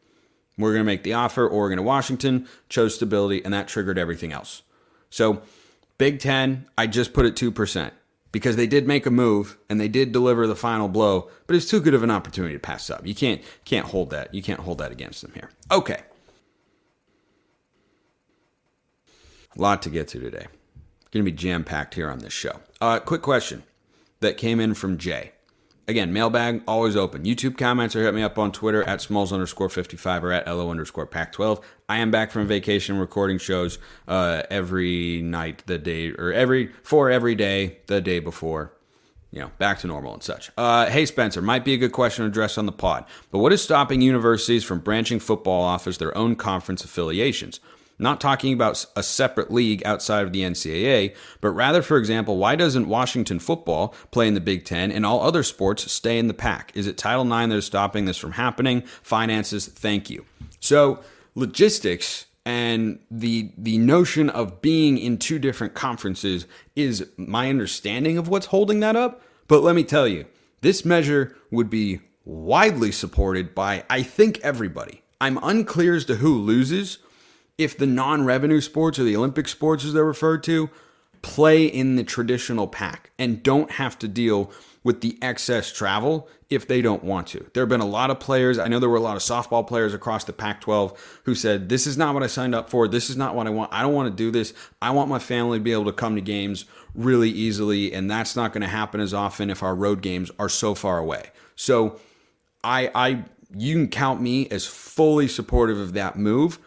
We're 0.61 0.71
going 0.71 0.81
to 0.81 0.85
make 0.85 1.03
the 1.03 1.13
offer. 1.13 1.47
Oregon 1.47 1.79
and 1.79 1.85
Washington 1.85 2.47
chose 2.69 2.95
stability, 2.95 3.43
and 3.43 3.53
that 3.53 3.67
triggered 3.67 3.97
everything 3.97 4.31
else. 4.31 4.61
So, 5.09 5.41
Big 5.97 6.19
Ten, 6.19 6.67
I 6.77 6.87
just 6.87 7.13
put 7.13 7.25
it 7.25 7.35
2% 7.35 7.91
because 8.31 8.55
they 8.55 8.67
did 8.67 8.87
make 8.87 9.05
a 9.05 9.11
move 9.11 9.57
and 9.69 9.79
they 9.79 9.87
did 9.87 10.11
deliver 10.11 10.47
the 10.47 10.55
final 10.55 10.87
blow, 10.87 11.29
but 11.47 11.55
it's 11.55 11.69
too 11.69 11.81
good 11.81 11.93
of 11.93 12.03
an 12.03 12.11
opportunity 12.11 12.53
to 12.53 12.59
pass 12.59 12.89
up. 12.89 13.05
You 13.05 13.15
can't 13.15 13.41
can't 13.65 13.87
hold 13.87 14.09
that. 14.11 14.33
You 14.33 14.41
can't 14.41 14.61
hold 14.61 14.77
that 14.77 14.91
against 14.91 15.21
them 15.21 15.31
here. 15.33 15.49
Okay. 15.69 16.01
A 19.57 19.61
lot 19.61 19.81
to 19.81 19.89
get 19.89 20.07
to 20.09 20.19
today. 20.19 20.47
Going 21.11 21.25
to 21.25 21.31
be 21.31 21.35
jam 21.35 21.65
packed 21.65 21.95
here 21.95 22.09
on 22.09 22.19
this 22.19 22.31
show. 22.31 22.61
Uh, 22.79 22.99
quick 22.99 23.21
question 23.21 23.63
that 24.21 24.37
came 24.37 24.61
in 24.61 24.73
from 24.73 24.97
Jay. 24.97 25.33
Again, 25.91 26.13
mailbag 26.13 26.61
always 26.69 26.95
open. 26.95 27.25
YouTube 27.25 27.57
comments 27.57 27.97
or 27.97 28.03
hit 28.03 28.13
me 28.13 28.23
up 28.23 28.39
on 28.39 28.53
Twitter 28.53 28.81
at 28.83 29.01
smalls 29.01 29.33
underscore 29.33 29.67
55 29.67 30.23
or 30.23 30.31
at 30.31 30.47
LO 30.47 30.71
underscore 30.71 31.05
pack 31.05 31.33
12. 31.33 31.59
I 31.89 31.97
am 31.97 32.11
back 32.11 32.31
from 32.31 32.47
vacation 32.47 32.97
recording 32.97 33.37
shows 33.37 33.77
uh, 34.07 34.43
every 34.49 35.21
night, 35.21 35.63
the 35.65 35.77
day, 35.77 36.11
or 36.11 36.31
every, 36.31 36.67
for 36.81 37.11
every 37.11 37.35
day, 37.35 37.79
the 37.87 37.99
day 37.99 38.19
before. 38.19 38.71
You 39.31 39.41
know, 39.41 39.51
back 39.57 39.79
to 39.79 39.87
normal 39.87 40.13
and 40.13 40.23
such. 40.23 40.49
Uh, 40.57 40.85
hey, 40.85 41.05
Spencer, 41.05 41.41
might 41.41 41.65
be 41.65 41.73
a 41.73 41.77
good 41.77 41.91
question 41.91 42.23
to 42.23 42.29
address 42.29 42.57
on 42.57 42.67
the 42.67 42.71
pod, 42.71 43.03
but 43.29 43.39
what 43.39 43.51
is 43.51 43.61
stopping 43.61 43.99
universities 43.99 44.63
from 44.63 44.79
branching 44.79 45.19
football 45.19 45.61
off 45.61 45.87
as 45.87 45.97
their 45.97 46.17
own 46.17 46.37
conference 46.37 46.85
affiliations? 46.85 47.59
Not 48.01 48.19
talking 48.19 48.51
about 48.51 48.83
a 48.95 49.03
separate 49.03 49.51
league 49.51 49.83
outside 49.85 50.25
of 50.25 50.33
the 50.33 50.41
NCAA, 50.41 51.15
but 51.39 51.51
rather, 51.51 51.83
for 51.83 51.97
example, 51.97 52.37
why 52.37 52.55
doesn't 52.55 52.89
Washington 52.89 53.37
football 53.37 53.93
play 54.09 54.27
in 54.27 54.33
the 54.33 54.41
Big 54.41 54.65
Ten 54.65 54.91
and 54.91 55.05
all 55.05 55.21
other 55.21 55.43
sports 55.43 55.91
stay 55.91 56.17
in 56.17 56.27
the 56.27 56.33
pack? 56.33 56.71
Is 56.73 56.87
it 56.87 56.97
Title 56.97 57.25
IX 57.25 57.49
that 57.49 57.57
is 57.57 57.65
stopping 57.65 58.05
this 58.05 58.17
from 58.17 58.31
happening? 58.31 58.81
Finances, 59.03 59.67
thank 59.67 60.09
you. 60.09 60.25
So, 60.59 60.99
logistics 61.35 62.25
and 62.43 62.99
the 63.11 63.51
the 63.55 63.77
notion 63.77 64.29
of 64.29 64.61
being 64.63 64.97
in 64.97 65.19
two 65.19 65.37
different 65.37 65.75
conferences 65.75 66.47
is 66.75 67.07
my 67.17 67.49
understanding 67.49 68.17
of 68.17 68.27
what's 68.27 68.47
holding 68.47 68.79
that 68.79 68.95
up. 68.95 69.21
But 69.47 69.61
let 69.61 69.75
me 69.75 69.83
tell 69.83 70.07
you, 70.07 70.25
this 70.61 70.83
measure 70.83 71.35
would 71.51 71.69
be 71.69 71.99
widely 72.25 72.91
supported 72.91 73.53
by 73.53 73.83
I 73.91 74.01
think 74.01 74.39
everybody. 74.39 75.03
I'm 75.19 75.37
unclear 75.43 75.95
as 75.95 76.05
to 76.05 76.15
who 76.15 76.35
loses 76.35 76.97
if 77.57 77.77
the 77.77 77.87
non 77.87 78.25
revenue 78.25 78.61
sports 78.61 78.99
or 78.99 79.03
the 79.03 79.15
Olympic 79.15 79.47
sports, 79.47 79.85
as 79.85 79.93
they're 79.93 80.05
referred 80.05 80.43
to, 80.43 80.69
play 81.21 81.65
in 81.65 81.95
the 81.95 82.03
traditional 82.03 82.67
pack 82.67 83.11
and 83.19 83.43
don't 83.43 83.71
have 83.71 83.97
to 83.99 84.07
deal 84.07 84.51
with 84.83 85.01
the 85.01 85.17
excess 85.21 85.71
travel 85.71 86.27
if 86.49 86.67
they 86.67 86.81
don't 86.81 87.03
want 87.03 87.27
to. 87.27 87.45
There 87.53 87.61
have 87.61 87.69
been 87.69 87.81
a 87.81 87.85
lot 87.85 88.09
of 88.09 88.19
players, 88.19 88.57
I 88.57 88.67
know 88.67 88.79
there 88.79 88.89
were 88.89 88.97
a 88.97 89.01
lot 89.01 89.15
of 89.15 89.21
softball 89.21 89.65
players 89.65 89.93
across 89.93 90.23
the 90.23 90.33
Pac 90.33 90.61
12 90.61 91.21
who 91.25 91.35
said, 91.35 91.69
This 91.69 91.85
is 91.85 91.97
not 91.97 92.13
what 92.13 92.23
I 92.23 92.27
signed 92.27 92.55
up 92.55 92.69
for. 92.69 92.87
This 92.87 93.09
is 93.09 93.15
not 93.15 93.35
what 93.35 93.47
I 93.47 93.51
want. 93.51 93.71
I 93.71 93.81
don't 93.81 93.93
want 93.93 94.09
to 94.09 94.15
do 94.15 94.31
this. 94.31 94.53
I 94.81 94.91
want 94.91 95.09
my 95.09 95.19
family 95.19 95.59
to 95.59 95.63
be 95.63 95.71
able 95.71 95.85
to 95.85 95.93
come 95.93 96.15
to 96.15 96.21
games 96.21 96.65
really 96.95 97.29
easily, 97.29 97.93
and 97.93 98.09
that's 98.09 98.35
not 98.35 98.53
going 98.53 98.61
to 98.61 98.67
happen 98.67 98.99
as 98.99 99.13
often 99.13 99.49
if 99.49 99.61
our 99.63 99.75
road 99.75 100.01
games 100.01 100.31
are 100.39 100.49
so 100.49 100.73
far 100.75 100.97
away. 100.97 101.29
So 101.55 101.99
I, 102.63 102.91
I, 102.93 103.23
you 103.55 103.75
can 103.75 103.87
count 103.87 104.21
me 104.21 104.47
as 104.49 104.65
fully 104.65 105.27
supportive 105.27 105.79
of 105.79 105.93
that 105.93 106.17
move. 106.17 106.59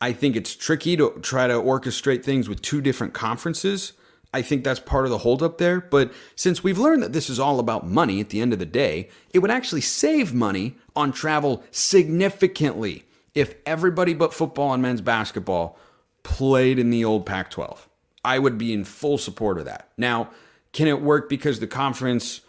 I 0.00 0.12
think 0.12 0.36
it's 0.36 0.54
tricky 0.54 0.96
to 0.96 1.18
try 1.22 1.46
to 1.46 1.54
orchestrate 1.54 2.22
things 2.22 2.48
with 2.48 2.60
two 2.60 2.80
different 2.80 3.14
conferences. 3.14 3.94
I 4.34 4.42
think 4.42 4.64
that's 4.64 4.80
part 4.80 5.06
of 5.06 5.10
the 5.10 5.18
holdup 5.18 5.56
there. 5.58 5.80
But 5.80 6.12
since 6.34 6.62
we've 6.62 6.78
learned 6.78 7.02
that 7.02 7.12
this 7.14 7.30
is 7.30 7.40
all 7.40 7.58
about 7.58 7.86
money 7.86 8.20
at 8.20 8.28
the 8.28 8.40
end 8.40 8.52
of 8.52 8.58
the 8.58 8.66
day, 8.66 9.08
it 9.32 9.38
would 9.38 9.50
actually 9.50 9.80
save 9.80 10.34
money 10.34 10.76
on 10.94 11.12
travel 11.12 11.64
significantly 11.70 13.04
if 13.34 13.54
everybody 13.64 14.12
but 14.12 14.34
football 14.34 14.74
and 14.74 14.82
men's 14.82 15.00
basketball 15.00 15.78
played 16.22 16.78
in 16.78 16.90
the 16.90 17.04
old 17.04 17.24
Pac 17.24 17.50
12. 17.50 17.88
I 18.24 18.38
would 18.38 18.58
be 18.58 18.72
in 18.72 18.84
full 18.84 19.16
support 19.16 19.58
of 19.58 19.64
that. 19.64 19.88
Now, 19.96 20.30
can 20.72 20.88
it 20.88 21.00
work 21.00 21.28
because 21.28 21.60
the 21.60 21.66
conference, 21.66 22.42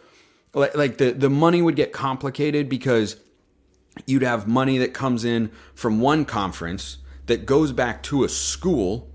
like 0.53 0.97
the, 0.97 1.11
the 1.11 1.29
money 1.29 1.61
would 1.61 1.75
get 1.75 1.93
complicated 1.93 2.67
because 2.67 3.17
you'd 4.05 4.23
have 4.23 4.47
money 4.47 4.77
that 4.79 4.93
comes 4.93 5.23
in 5.23 5.51
from 5.73 6.01
one 6.01 6.25
conference 6.25 6.97
that 7.27 7.45
goes 7.45 7.71
back 7.71 8.01
to 8.03 8.23
a 8.23 8.29
school, 8.29 9.09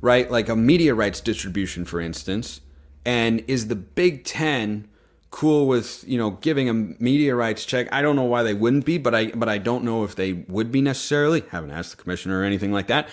right? 0.00 0.30
Like 0.30 0.48
a 0.48 0.56
media 0.56 0.94
rights 0.94 1.20
distribution, 1.20 1.84
for 1.84 2.00
instance. 2.00 2.60
And 3.04 3.42
is 3.48 3.68
the 3.68 3.76
Big 3.76 4.24
Ten 4.24 4.88
cool 5.30 5.66
with 5.66 6.04
you 6.06 6.18
know 6.18 6.32
giving 6.32 6.68
a 6.68 6.74
media 6.74 7.34
rights 7.34 7.64
check? 7.64 7.88
I 7.90 8.02
don't 8.02 8.16
know 8.16 8.24
why 8.24 8.42
they 8.42 8.54
wouldn't 8.54 8.84
be, 8.84 8.98
but 8.98 9.14
I 9.14 9.26
but 9.28 9.48
I 9.48 9.58
don't 9.58 9.84
know 9.84 10.04
if 10.04 10.14
they 10.14 10.32
would 10.32 10.70
be 10.70 10.82
necessarily. 10.82 11.44
Haven't 11.50 11.70
asked 11.70 11.96
the 11.96 12.02
commissioner 12.02 12.40
or 12.40 12.44
anything 12.44 12.72
like 12.72 12.88
that. 12.88 13.08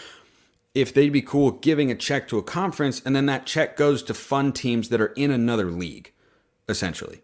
If 0.76 0.94
they'd 0.94 1.10
be 1.10 1.24
cool 1.24 1.52
giving 1.52 1.90
a 1.90 1.96
check 1.96 2.28
to 2.28 2.38
a 2.38 2.44
conference 2.44 3.02
and 3.04 3.16
then 3.16 3.26
that 3.26 3.48
check 3.48 3.76
goes 3.76 4.04
to 4.04 4.14
fund 4.14 4.56
teams 4.56 4.90
that 4.90 5.02
are 5.02 5.14
in 5.14 5.32
another 5.32 5.72
league, 5.72 6.14
essentially. 6.68 7.24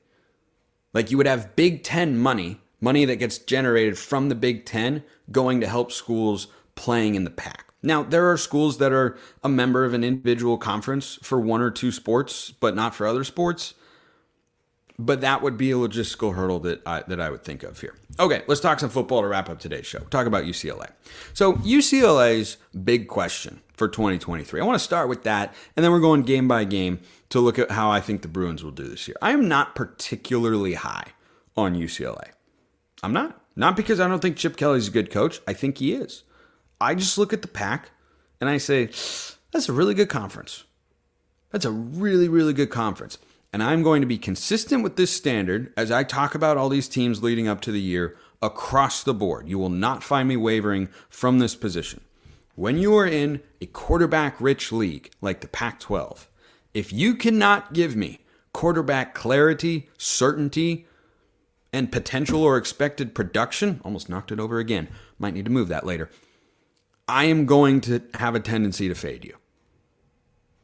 Like 0.93 1.11
you 1.11 1.17
would 1.17 1.27
have 1.27 1.55
Big 1.55 1.83
Ten 1.83 2.17
money 2.17 2.61
money 2.81 3.05
that 3.05 3.17
gets 3.17 3.37
generated 3.37 3.97
from 3.97 4.29
the 4.29 4.35
Big 4.35 4.65
Ten 4.65 5.03
going 5.31 5.61
to 5.61 5.67
help 5.67 5.91
schools 5.91 6.47
playing 6.75 7.15
in 7.15 7.23
the 7.23 7.29
pack. 7.29 7.65
Now, 7.81 8.01
there 8.01 8.29
are 8.31 8.37
schools 8.37 8.79
that 8.79 8.91
are 8.91 9.17
a 9.43 9.49
member 9.49 9.85
of 9.85 9.93
an 9.93 10.03
individual 10.03 10.57
conference 10.57 11.19
for 11.21 11.39
one 11.39 11.61
or 11.61 11.69
two 11.69 11.91
sports, 11.91 12.51
but 12.51 12.75
not 12.75 12.95
for 12.95 13.05
other 13.05 13.23
sports. 13.23 13.75
But 14.97 15.21
that 15.21 15.41
would 15.41 15.57
be 15.57 15.71
a 15.71 15.75
logistical 15.75 16.35
hurdle 16.35 16.59
that 16.61 16.81
I, 16.85 17.03
that 17.07 17.19
I 17.19 17.29
would 17.29 17.43
think 17.43 17.63
of 17.63 17.81
here. 17.81 17.95
Okay, 18.17 18.43
let's 18.47 18.61
talk 18.61 18.79
some 18.79 18.89
football 18.89 19.21
to 19.21 19.27
wrap 19.27 19.49
up 19.49 19.59
today's 19.59 19.85
show. 19.85 19.99
Talk 19.99 20.25
about 20.25 20.45
UCLA. 20.45 20.89
So, 21.33 21.53
UCLA's 21.55 22.57
big 22.83 23.07
question 23.09 23.61
for 23.73 23.89
2023. 23.89 24.61
I 24.61 24.63
want 24.63 24.79
to 24.79 24.83
start 24.83 25.09
with 25.09 25.23
that, 25.23 25.53
and 25.75 25.83
then 25.83 25.91
we're 25.91 25.99
going 25.99 26.23
game 26.23 26.47
by 26.47 26.63
game 26.63 27.01
to 27.29 27.41
look 27.41 27.59
at 27.59 27.71
how 27.71 27.91
I 27.91 27.99
think 27.99 28.21
the 28.21 28.29
Bruins 28.29 28.63
will 28.63 28.71
do 28.71 28.87
this 28.87 29.07
year. 29.07 29.17
I 29.21 29.31
am 29.31 29.49
not 29.49 29.75
particularly 29.75 30.75
high 30.75 31.07
on 31.57 31.75
UCLA. 31.75 32.29
I'm 33.03 33.13
not. 33.13 33.41
Not 33.55 33.75
because 33.75 33.99
I 33.99 34.07
don't 34.07 34.21
think 34.21 34.37
Chip 34.37 34.57
Kelly's 34.57 34.87
a 34.87 34.91
good 34.91 35.11
coach. 35.11 35.41
I 35.47 35.53
think 35.53 35.77
he 35.77 35.93
is. 35.93 36.23
I 36.79 36.95
just 36.95 37.17
look 37.17 37.33
at 37.33 37.41
the 37.41 37.47
pack 37.47 37.91
and 38.41 38.49
I 38.49 38.57
say, 38.57 38.87
that's 39.51 39.69
a 39.69 39.73
really 39.73 39.93
good 39.93 40.09
conference. 40.09 40.65
That's 41.51 41.65
a 41.65 41.71
really, 41.71 42.27
really 42.27 42.53
good 42.53 42.69
conference. 42.69 43.17
And 43.53 43.63
I'm 43.63 43.83
going 43.83 44.01
to 44.01 44.07
be 44.07 44.17
consistent 44.17 44.83
with 44.83 44.97
this 44.97 45.11
standard 45.11 45.71
as 45.77 45.89
I 45.89 46.03
talk 46.03 46.35
about 46.35 46.57
all 46.57 46.67
these 46.67 46.89
teams 46.89 47.23
leading 47.23 47.47
up 47.47 47.61
to 47.61 47.71
the 47.71 47.79
year 47.79 48.17
across 48.41 49.03
the 49.03 49.13
board. 49.13 49.47
You 49.47 49.57
will 49.57 49.69
not 49.69 50.03
find 50.03 50.27
me 50.27 50.35
wavering 50.35 50.89
from 51.09 51.39
this 51.39 51.55
position. 51.55 52.01
When 52.55 52.77
you 52.77 52.95
are 52.97 53.07
in 53.07 53.41
a 53.61 53.65
quarterback 53.67 54.41
rich 54.41 54.71
league 54.73 55.11
like 55.21 55.39
the 55.39 55.47
Pac 55.47 55.79
12, 55.79 56.27
if 56.73 56.91
you 56.91 57.15
cannot 57.15 57.71
give 57.71 57.95
me 57.95 58.19
quarterback 58.51 59.13
clarity, 59.13 59.89
certainty, 59.97 60.85
and 61.75 61.91
potential 61.91 62.41
or 62.41 62.55
expected 62.55 63.13
production, 63.13 63.81
almost 63.83 64.07
knocked 64.07 64.31
it 64.31 64.39
over 64.39 64.59
again. 64.59 64.87
Might 65.19 65.33
need 65.33 65.43
to 65.43 65.51
move 65.51 65.67
that 65.67 65.85
later. 65.85 66.09
I 67.05 67.25
am 67.25 67.45
going 67.45 67.81
to 67.81 68.01
have 68.13 68.33
a 68.33 68.39
tendency 68.39 68.87
to 68.87 68.95
fade 68.95 69.25
you. 69.25 69.35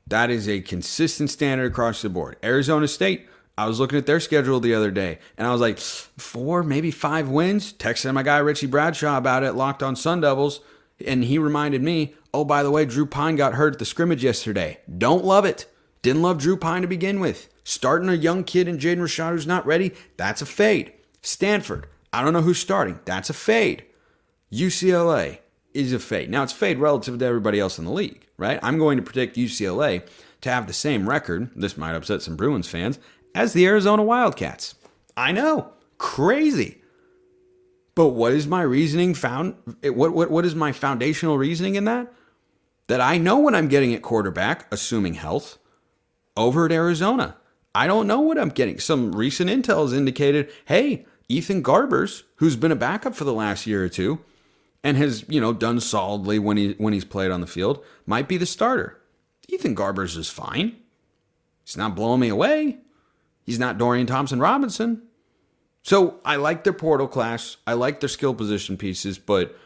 That 0.07 0.29
is 0.29 0.47
a 0.47 0.61
consistent 0.61 1.29
standard 1.29 1.71
across 1.71 2.01
the 2.01 2.09
board. 2.09 2.37
Arizona 2.41 2.87
State, 2.87 3.27
I 3.57 3.67
was 3.67 3.77
looking 3.77 3.97
at 3.97 4.05
their 4.05 4.21
schedule 4.21 4.61
the 4.61 4.73
other 4.73 4.89
day 4.89 5.19
and 5.37 5.45
I 5.45 5.51
was 5.51 5.59
like, 5.59 5.79
four, 5.79 6.63
maybe 6.63 6.91
five 6.91 7.27
wins. 7.27 7.73
Texted 7.73 8.13
my 8.13 8.23
guy 8.23 8.37
Richie 8.37 8.67
Bradshaw 8.67 9.17
about 9.17 9.43
it, 9.43 9.53
locked 9.53 9.83
on 9.83 9.97
Sun 9.97 10.21
Devils. 10.21 10.61
And 11.05 11.25
he 11.25 11.37
reminded 11.37 11.83
me, 11.83 12.15
oh, 12.33 12.45
by 12.45 12.63
the 12.63 12.71
way, 12.71 12.85
Drew 12.85 13.05
Pyne 13.05 13.35
got 13.35 13.55
hurt 13.55 13.73
at 13.73 13.79
the 13.79 13.85
scrimmage 13.85 14.23
yesterday. 14.23 14.79
Don't 14.97 15.25
love 15.25 15.43
it. 15.43 15.65
Didn't 16.03 16.21
love 16.21 16.37
Drew 16.37 16.55
Pyne 16.55 16.83
to 16.83 16.87
begin 16.87 17.19
with. 17.19 17.49
Starting 17.63 18.09
a 18.09 18.13
young 18.13 18.45
kid 18.45 18.67
in 18.69 18.77
Jaden 18.77 18.99
Rashad 18.99 19.31
who's 19.31 19.45
not 19.45 19.65
ready, 19.65 19.91
that's 20.15 20.41
a 20.41 20.45
fade. 20.45 20.93
Stanford, 21.21 21.87
I 22.11 22.23
don't 22.23 22.33
know 22.33 22.41
who's 22.41 22.59
starting. 22.59 22.99
That's 23.05 23.29
a 23.29 23.33
fade. 23.33 23.85
UCLA 24.51 25.39
is 25.73 25.93
a 25.93 25.99
fade. 25.99 26.29
Now 26.29 26.43
it's 26.43 26.53
fade 26.53 26.77
relative 26.77 27.19
to 27.19 27.25
everybody 27.25 27.59
else 27.59 27.79
in 27.79 27.85
the 27.85 27.91
league, 27.91 28.27
right? 28.37 28.59
I'm 28.61 28.77
going 28.77 28.97
to 28.97 29.03
predict 29.03 29.37
UCLA 29.37 30.05
to 30.41 30.49
have 30.49 30.67
the 30.67 30.73
same 30.73 31.07
record. 31.07 31.51
This 31.55 31.77
might 31.77 31.95
upset 31.95 32.21
some 32.21 32.35
Bruins 32.35 32.67
fans 32.67 32.99
as 33.33 33.53
the 33.53 33.65
Arizona 33.65 34.03
Wildcats. 34.03 34.75
I 35.15 35.31
know, 35.31 35.71
crazy. 35.97 36.81
But 37.95 38.09
what 38.09 38.33
is 38.33 38.47
my 38.47 38.61
reasoning 38.61 39.13
found? 39.13 39.55
What, 39.83 40.13
what, 40.13 40.31
what 40.31 40.45
is 40.45 40.55
my 40.55 40.71
foundational 40.71 41.37
reasoning 41.37 41.75
in 41.75 41.85
that? 41.85 42.11
That 42.87 43.01
I 43.01 43.17
know 43.17 43.37
what 43.37 43.55
I'm 43.55 43.67
getting 43.67 43.93
at 43.93 44.01
quarterback, 44.01 44.71
assuming 44.71 45.13
health, 45.13 45.57
over 46.35 46.65
at 46.65 46.71
Arizona. 46.71 47.37
I 47.73 47.87
don't 47.87 48.07
know 48.07 48.19
what 48.19 48.37
I'm 48.37 48.49
getting. 48.49 48.79
Some 48.79 49.13
recent 49.13 49.49
intel 49.49 49.83
has 49.83 49.93
indicated 49.93 50.51
hey, 50.65 51.05
Ethan 51.31 51.63
Garbers, 51.63 52.23
who's 52.35 52.55
been 52.55 52.71
a 52.71 52.75
backup 52.75 53.15
for 53.15 53.23
the 53.23 53.33
last 53.33 53.65
year 53.65 53.83
or 53.83 53.89
two, 53.89 54.19
and 54.83 54.97
has, 54.97 55.23
you 55.27 55.39
know, 55.39 55.53
done 55.53 55.79
solidly 55.79 56.39
when 56.39 56.57
he 56.57 56.73
when 56.77 56.93
he's 56.93 57.05
played 57.05 57.31
on 57.31 57.41
the 57.41 57.47
field, 57.47 57.83
might 58.05 58.27
be 58.27 58.37
the 58.37 58.45
starter. 58.45 58.99
Ethan 59.47 59.75
Garbers 59.75 60.17
is 60.17 60.29
fine. 60.29 60.75
He's 61.63 61.77
not 61.77 61.95
blowing 61.95 62.19
me 62.19 62.29
away. 62.29 62.79
He's 63.45 63.59
not 63.59 63.77
Dorian 63.77 64.07
Thompson 64.07 64.39
Robinson. 64.39 65.03
So 65.83 66.19
I 66.25 66.35
like 66.35 66.63
their 66.63 66.73
portal 66.73 67.07
class. 67.07 67.57
I 67.65 67.73
like 67.73 67.99
their 67.99 68.09
skill 68.09 68.33
position 68.33 68.77
pieces, 68.77 69.17
but 69.17 69.57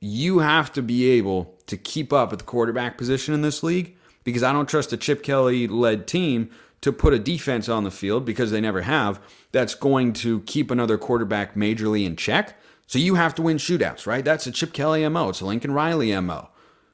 you 0.00 0.38
have 0.38 0.72
to 0.72 0.82
be 0.82 1.10
able 1.10 1.56
to 1.66 1.76
keep 1.76 2.12
up 2.12 2.32
at 2.32 2.38
the 2.38 2.44
quarterback 2.44 2.96
position 2.96 3.34
in 3.34 3.42
this 3.42 3.62
league 3.62 3.96
because 4.24 4.42
I 4.42 4.52
don't 4.52 4.68
trust 4.68 4.92
a 4.92 4.96
Chip 4.96 5.22
Kelly 5.22 5.66
led 5.66 6.06
team 6.06 6.50
to 6.80 6.92
put 6.92 7.12
a 7.12 7.18
defense 7.18 7.68
on 7.68 7.84
the 7.84 7.90
field 7.90 8.24
because 8.24 8.50
they 8.50 8.60
never 8.60 8.82
have 8.82 9.20
that's 9.52 9.74
going 9.74 10.12
to 10.12 10.40
keep 10.42 10.70
another 10.70 10.98
quarterback 10.98 11.54
majorly 11.54 12.04
in 12.04 12.16
check. 12.16 12.58
So 12.86 12.98
you 12.98 13.16
have 13.16 13.34
to 13.36 13.42
win 13.42 13.56
shootouts, 13.56 14.06
right? 14.06 14.24
That's 14.24 14.46
a 14.46 14.52
Chip 14.52 14.72
Kelly 14.72 15.06
MO. 15.08 15.28
It's 15.30 15.40
a 15.40 15.46
Lincoln 15.46 15.72
Riley 15.72 16.18
MO. 16.20 16.48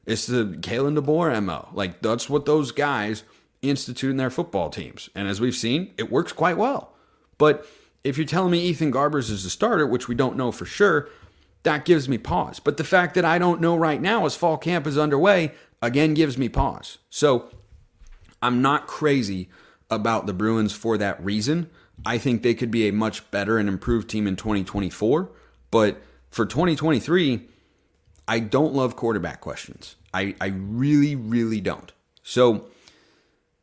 It's 0.06 0.26
the 0.26 0.44
Kalen 0.60 0.98
DeBoer 0.98 1.42
MO. 1.42 1.68
Like 1.72 2.02
that's 2.02 2.28
what 2.28 2.46
those 2.46 2.72
guys 2.72 3.24
institute 3.62 4.10
in 4.10 4.16
their 4.16 4.30
football 4.30 4.70
teams. 4.70 5.08
And 5.14 5.28
as 5.28 5.40
we've 5.40 5.54
seen, 5.54 5.92
it 5.96 6.10
works 6.10 6.32
quite 6.32 6.56
well. 6.56 6.94
But 7.38 7.66
if 8.02 8.18
you're 8.18 8.26
telling 8.26 8.52
me 8.52 8.60
Ethan 8.60 8.92
Garbers 8.92 9.30
is 9.30 9.44
the 9.44 9.50
starter, 9.50 9.86
which 9.86 10.08
we 10.08 10.14
don't 10.14 10.36
know 10.36 10.52
for 10.52 10.66
sure, 10.66 11.08
that 11.62 11.84
gives 11.84 12.08
me 12.08 12.18
pause. 12.18 12.60
But 12.60 12.76
the 12.76 12.84
fact 12.84 13.14
that 13.14 13.24
I 13.24 13.38
don't 13.38 13.60
know 13.60 13.76
right 13.76 14.00
now 14.00 14.26
as 14.26 14.36
fall 14.36 14.58
camp 14.58 14.86
is 14.86 14.98
underway 14.98 15.52
again 15.80 16.14
gives 16.14 16.36
me 16.36 16.48
pause. 16.48 16.98
So 17.08 17.50
I'm 18.42 18.60
not 18.60 18.86
crazy 18.86 19.48
about 19.94 20.26
the 20.26 20.32
Bruins 20.32 20.72
for 20.72 20.98
that 20.98 21.22
reason. 21.24 21.70
I 22.04 22.18
think 22.18 22.42
they 22.42 22.54
could 22.54 22.70
be 22.70 22.88
a 22.88 22.92
much 22.92 23.30
better 23.30 23.58
and 23.58 23.68
improved 23.68 24.10
team 24.10 24.26
in 24.26 24.36
2024. 24.36 25.30
But 25.70 26.02
for 26.30 26.44
2023, 26.44 27.42
I 28.26 28.38
don't 28.40 28.74
love 28.74 28.96
quarterback 28.96 29.40
questions. 29.40 29.96
I, 30.12 30.34
I 30.40 30.46
really, 30.46 31.14
really 31.16 31.60
don't. 31.60 31.92
So 32.22 32.66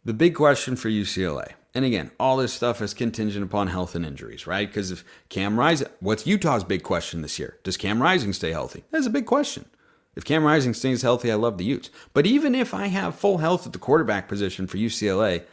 the 0.05 0.13
big 0.13 0.35
question 0.35 0.75
for 0.75 0.89
UCLA 0.89 1.53
and 1.73 1.85
again, 1.85 2.11
all 2.19 2.37
this 2.37 2.53
stuff 2.53 2.81
is 2.81 2.93
contingent 2.93 3.45
upon 3.45 3.67
health 3.67 3.95
and 3.95 4.05
injuries, 4.05 4.45
right? 4.45 4.67
Because 4.67 4.91
if 4.91 5.05
Cam 5.29 5.57
Rising, 5.57 5.87
what's 6.01 6.27
Utah's 6.27 6.65
big 6.65 6.83
question 6.83 7.21
this 7.21 7.39
year? 7.39 7.57
Does 7.63 7.77
Cam 7.77 8.01
Rising 8.01 8.33
stay 8.33 8.51
healthy? 8.51 8.83
That's 8.91 9.05
a 9.05 9.11
big 9.11 9.25
question. 9.25 9.65
If 10.13 10.25
Cam 10.25 10.43
Rising 10.43 10.73
stays 10.73 11.01
healthy, 11.01 11.31
I 11.31 11.35
love 11.35 11.57
the 11.57 11.63
Utes. 11.63 11.89
But 12.13 12.25
even 12.25 12.53
if 12.53 12.73
I 12.73 12.87
have 12.87 13.15
full 13.15 13.37
health 13.37 13.65
at 13.65 13.71
the 13.71 13.79
quarterback 13.79 14.27
position 14.27 14.67
for 14.67 14.75
UCLA, 14.77 15.43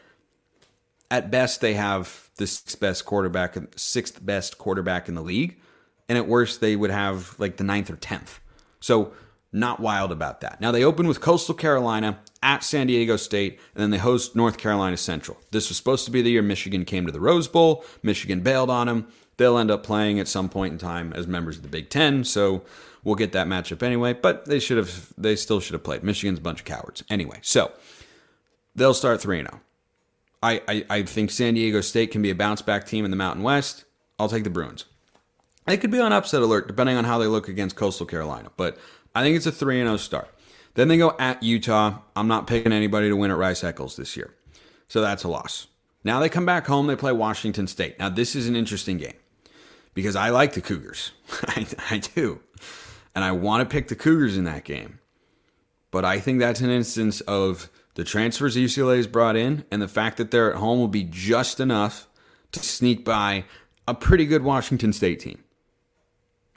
at 1.11 1.31
best 1.31 1.61
they 1.61 1.75
have 1.75 2.31
the 2.37 2.47
sixth 2.47 2.79
best 2.81 3.05
quarterback, 3.05 3.57
sixth 3.77 4.25
best 4.25 4.59
quarterback 4.59 5.09
in 5.09 5.15
the 5.15 5.23
league, 5.23 5.59
and 6.09 6.19
at 6.19 6.27
worst 6.27 6.61
they 6.61 6.77
would 6.77 6.91
have 6.91 7.35
like 7.39 7.57
the 7.57 7.65
ninth 7.65 7.91
or 7.91 7.97
tenth. 7.97 8.41
So 8.81 9.13
not 9.53 9.81
wild 9.81 10.13
about 10.13 10.41
that. 10.43 10.61
Now 10.61 10.73
they 10.73 10.85
open 10.85 11.09
with 11.09 11.21
Coastal 11.21 11.55
Carolina 11.55 12.19
at 12.43 12.63
San 12.63 12.87
Diego 12.87 13.17
State, 13.17 13.59
and 13.75 13.83
then 13.83 13.91
they 13.91 13.99
host 13.99 14.37
North 14.37 14.59
Carolina 14.59 14.97
Central. 14.97 15.39
This 15.51 15.69
was 15.69 15.77
supposed 15.77 16.05
to 16.05 16.11
be 16.11 16.23
the 16.23 16.31
year 16.31 16.43
Michigan 16.43 16.85
came 16.85 17.07
to 17.07 17.13
the 17.13 17.21
Rose 17.21 17.49
Bowl. 17.49 17.85
Michigan 18.03 18.41
bailed 18.41 18.71
on 18.71 18.87
them. 18.87 19.07
They'll 19.39 19.59
end 19.59 19.71
up 19.71 19.85
playing 19.85 20.21
at 20.21 20.29
some 20.29 20.49
point 20.49 20.73
in 20.73 20.79
time 20.79 21.13
as 21.15 21.27
members 21.27 21.57
of 21.57 21.63
the 21.63 21.69
Big 21.69 21.91
Ten, 21.91 22.25
so 22.25 22.63
we'll 23.05 23.15
get 23.15 23.33
that 23.33 23.47
matchup 23.47 23.83
anyway. 23.83 24.13
But 24.13 24.47
they 24.47 24.59
should 24.59 24.77
have, 24.77 25.13
they 25.17 25.37
still 25.37 25.61
should 25.61 25.75
have 25.75 25.85
played. 25.85 26.03
Michigan's 26.03 26.41
a 26.41 26.43
bunch 26.43 26.61
of 26.61 26.67
cowards 26.67 27.05
anyway. 27.09 27.39
So 27.43 27.73
they'll 28.75 28.95
start 28.95 29.21
three 29.21 29.39
zero. 29.39 29.61
I, 30.43 30.63
I 30.69 30.85
I 30.91 31.03
think 31.03 31.31
San 31.31 31.55
Diego 31.55 31.81
State 31.81 32.11
can 32.11 32.23
be 32.23 32.31
a 32.31 32.35
bounce 32.35 32.63
back 32.63 32.87
team 32.87 33.05
in 33.05 33.11
the 33.11 33.17
Mountain 33.17 33.43
West. 33.43 33.85
I'll 34.19 34.29
take 34.29 34.45
the 34.45 34.51
Bruins. 34.51 34.85
They 35.67 35.77
could 35.77 35.91
be 35.91 36.01
on 36.01 36.13
upset 36.13 36.43
alert 36.43 36.67
depending 36.67 36.97
on 36.97 37.05
how 37.05 37.19
they 37.19 37.27
look 37.27 37.49
against 37.49 37.77
Coastal 37.77 38.07
Carolina, 38.07 38.51
but 38.57 38.79
I 39.15 39.23
think 39.23 39.37
it's 39.37 39.47
a 39.47 39.53
3 39.53 39.77
0 39.83 39.97
start. 39.97 40.29
Then 40.75 40.89
they 40.89 40.97
go 40.97 41.17
at 41.19 41.43
Utah. 41.43 41.99
I'm 42.15 42.29
not 42.29 42.47
picking 42.47 42.73
anybody 42.73 43.09
to 43.09 43.17
win 43.17 43.31
at 43.31 43.37
Rice 43.37 43.65
Eccles 43.65 43.97
this 43.97 44.17
year. 44.17 44.35
So 44.87 45.01
that's 45.01 45.25
a 45.25 45.29
loss. 45.29 45.67
Now 46.05 46.21
they 46.21 46.29
come 46.29 46.47
back 46.47 46.67
home. 46.67 46.87
They 46.87 46.97
play 46.97 47.13
Washington 47.13 47.67
State. 47.67 47.99
Now, 47.99 48.09
this 48.09 48.35
is 48.35 48.49
an 48.49 48.57
interesting 48.57 48.99
game 48.99 49.17
because 49.95 50.17
I 50.17 50.31
like 50.31 50.55
the 50.55 50.61
Cougars. 50.61 51.13
I, 51.43 51.67
I 51.91 51.99
do. 51.99 52.41
And 53.15 53.25
I 53.25 53.33
want 53.33 53.69
to 53.69 53.73
pick 53.73 53.89
the 53.89 53.97
Cougars 53.97 54.37
in 54.37 54.45
that 54.45 54.65
game. 54.65 55.01
But 55.91 56.05
I 56.05 56.21
think 56.21 56.39
that's 56.39 56.61
an 56.61 56.71
instance 56.71 57.21
of 57.23 57.71
the 57.99 58.05
transfers 58.05 58.55
UCLA 58.55 58.99
has 58.99 59.09
brought 59.09 59.35
in 59.35 59.65
and 59.73 59.83
the 59.83 59.89
fact 59.89 60.19
that 60.19 60.31
they're 60.31 60.53
at 60.53 60.59
home 60.59 60.79
will 60.79 60.87
be 60.87 61.03
just 61.03 61.59
enough 61.59 62.09
to 62.53 62.61
sneak 62.61 63.05
by 63.05 63.45
a 63.89 63.95
pretty 63.95 64.25
good 64.25 64.45
Washington 64.45 64.93
State 64.93 65.19
team. 65.19 65.43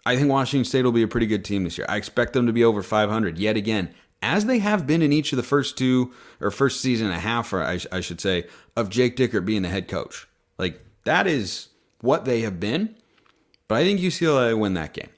I 0.06 0.16
think 0.16 0.30
Washington 0.30 0.66
State 0.66 0.86
will 0.86 0.92
be 0.92 1.02
a 1.02 1.08
pretty 1.08 1.26
good 1.26 1.44
team 1.44 1.64
this 1.64 1.80
year. 1.80 1.88
I 1.90 1.98
expect 1.98 2.34
them 2.34 2.46
to 2.46 2.54
be 2.54 2.64
over 2.64 2.84
500 2.84 3.40
yet 3.40 3.58
again, 3.58 3.92
as 4.22 4.46
they 4.46 4.60
have 4.60 4.86
been 4.86 5.02
in 5.02 5.12
each 5.12 5.34
of 5.34 5.38
the 5.38 5.42
first 5.42 5.80
two 5.80 6.14
or 6.40 6.52
first 6.52 6.80
season 6.80 7.08
and 7.08 7.16
a 7.16 7.20
half, 7.20 7.52
or 7.54 7.64
I, 7.64 7.80
I 7.92 8.02
should 8.02 8.22
say, 8.22 8.46
of 8.78 8.92
Jake 8.92 9.16
Dickert 9.16 9.44
being 9.44 9.64
the 9.64 9.70
head 9.70 9.88
coach. 9.88 10.28
Like 10.60 10.80
that 11.06 11.26
is 11.26 11.70
what 12.02 12.26
they 12.26 12.42
have 12.42 12.60
been. 12.60 12.96
But 13.68 13.80
I 13.80 13.84
think 13.84 14.00
UCLA 14.00 14.56
win 14.56 14.76
that 14.76 14.94
game. 14.94 15.10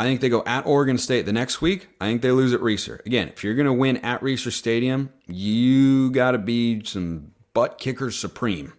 I 0.00 0.04
think 0.04 0.20
they 0.20 0.28
go 0.28 0.42
at 0.46 0.66
Oregon 0.66 0.98
State 0.98 1.26
the 1.26 1.32
next 1.32 1.60
week. 1.60 1.88
I 2.00 2.06
think 2.06 2.22
they 2.22 2.30
lose 2.30 2.52
at 2.52 2.60
Reser. 2.60 3.04
Again, 3.04 3.28
if 3.28 3.44
you're 3.44 3.54
going 3.54 3.66
to 3.66 3.72
win 3.72 3.98
at 3.98 4.20
Reser 4.20 4.52
Stadium, 4.52 5.10
you 5.26 6.10
got 6.10 6.32
to 6.32 6.38
be 6.38 6.82
some 6.84 7.32
butt 7.52 7.78
kickers 7.78 8.18
supreme 8.18 8.72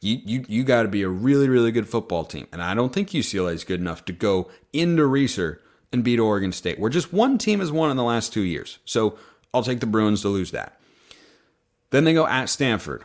you 0.00 0.20
you 0.24 0.44
you 0.48 0.64
got 0.64 0.82
to 0.82 0.88
be 0.88 1.02
a 1.02 1.08
really 1.08 1.48
really 1.48 1.72
good 1.72 1.88
football 1.88 2.24
team, 2.24 2.46
and 2.52 2.62
I 2.62 2.74
don't 2.74 2.92
think 2.92 3.10
UCLA 3.10 3.54
is 3.54 3.64
good 3.64 3.80
enough 3.80 4.04
to 4.06 4.12
go 4.12 4.50
into 4.72 5.02
Reser 5.02 5.58
and 5.92 6.04
beat 6.04 6.18
Oregon 6.18 6.52
State. 6.52 6.78
Where 6.78 6.90
just 6.90 7.12
one 7.12 7.38
team 7.38 7.60
has 7.60 7.72
won 7.72 7.90
in 7.90 7.96
the 7.96 8.04
last 8.04 8.32
two 8.32 8.42
years, 8.42 8.78
so 8.84 9.18
I'll 9.52 9.62
take 9.62 9.80
the 9.80 9.86
Bruins 9.86 10.22
to 10.22 10.28
lose 10.28 10.50
that. 10.52 10.80
Then 11.90 12.04
they 12.04 12.14
go 12.14 12.26
at 12.26 12.48
Stanford. 12.48 13.04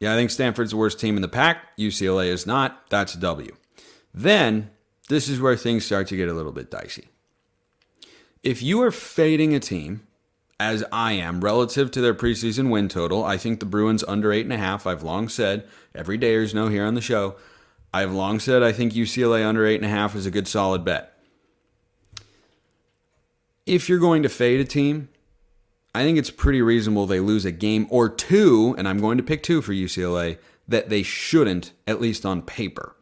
Yeah, 0.00 0.12
I 0.12 0.16
think 0.16 0.30
Stanford's 0.30 0.70
the 0.70 0.76
worst 0.76 0.98
team 0.98 1.16
in 1.16 1.22
the 1.22 1.28
pack. 1.28 1.76
UCLA 1.76 2.26
is 2.26 2.46
not. 2.46 2.88
That's 2.90 3.14
a 3.14 3.18
W. 3.18 3.54
Then 4.12 4.70
this 5.08 5.28
is 5.28 5.40
where 5.40 5.56
things 5.56 5.84
start 5.84 6.08
to 6.08 6.16
get 6.16 6.28
a 6.28 6.34
little 6.34 6.52
bit 6.52 6.70
dicey. 6.70 7.08
If 8.42 8.62
you 8.62 8.82
are 8.82 8.90
fading 8.90 9.54
a 9.54 9.60
team 9.60 10.06
as 10.60 10.84
I 10.92 11.12
am 11.12 11.40
relative 11.40 11.90
to 11.92 12.00
their 12.00 12.14
preseason 12.14 12.70
win 12.70 12.88
total. 12.88 13.24
I 13.24 13.36
think 13.36 13.60
the 13.60 13.66
Bruins 13.66 14.04
under 14.06 14.32
eight 14.32 14.46
and 14.46 14.52
a 14.52 14.58
half. 14.58 14.86
I've 14.86 15.02
long 15.02 15.28
said 15.28 15.66
every 15.94 16.18
dayers 16.18 16.54
know 16.54 16.68
here 16.68 16.84
on 16.84 16.94
the 16.94 17.00
show. 17.00 17.36
I've 17.92 18.12
long 18.12 18.40
said 18.40 18.62
I 18.62 18.72
think 18.72 18.92
UCLA 18.92 19.46
under 19.46 19.66
eight 19.66 19.76
and 19.76 19.84
a 19.84 19.88
half 19.88 20.14
is 20.14 20.26
a 20.26 20.30
good 20.30 20.48
solid 20.48 20.84
bet. 20.84 21.12
If 23.66 23.88
you're 23.88 23.98
going 23.98 24.22
to 24.22 24.28
fade 24.28 24.60
a 24.60 24.64
team, 24.64 25.08
I 25.94 26.02
think 26.02 26.18
it's 26.18 26.30
pretty 26.30 26.60
reasonable 26.60 27.06
they 27.06 27.20
lose 27.20 27.44
a 27.44 27.52
game 27.52 27.86
or 27.88 28.08
two, 28.08 28.74
and 28.76 28.88
I'm 28.88 29.00
going 29.00 29.16
to 29.16 29.22
pick 29.22 29.42
two 29.42 29.62
for 29.62 29.72
UCLA 29.72 30.38
that 30.66 30.88
they 30.88 31.02
shouldn't, 31.02 31.72
at 31.86 32.00
least 32.00 32.26
on 32.26 32.42
paper. 32.42 32.93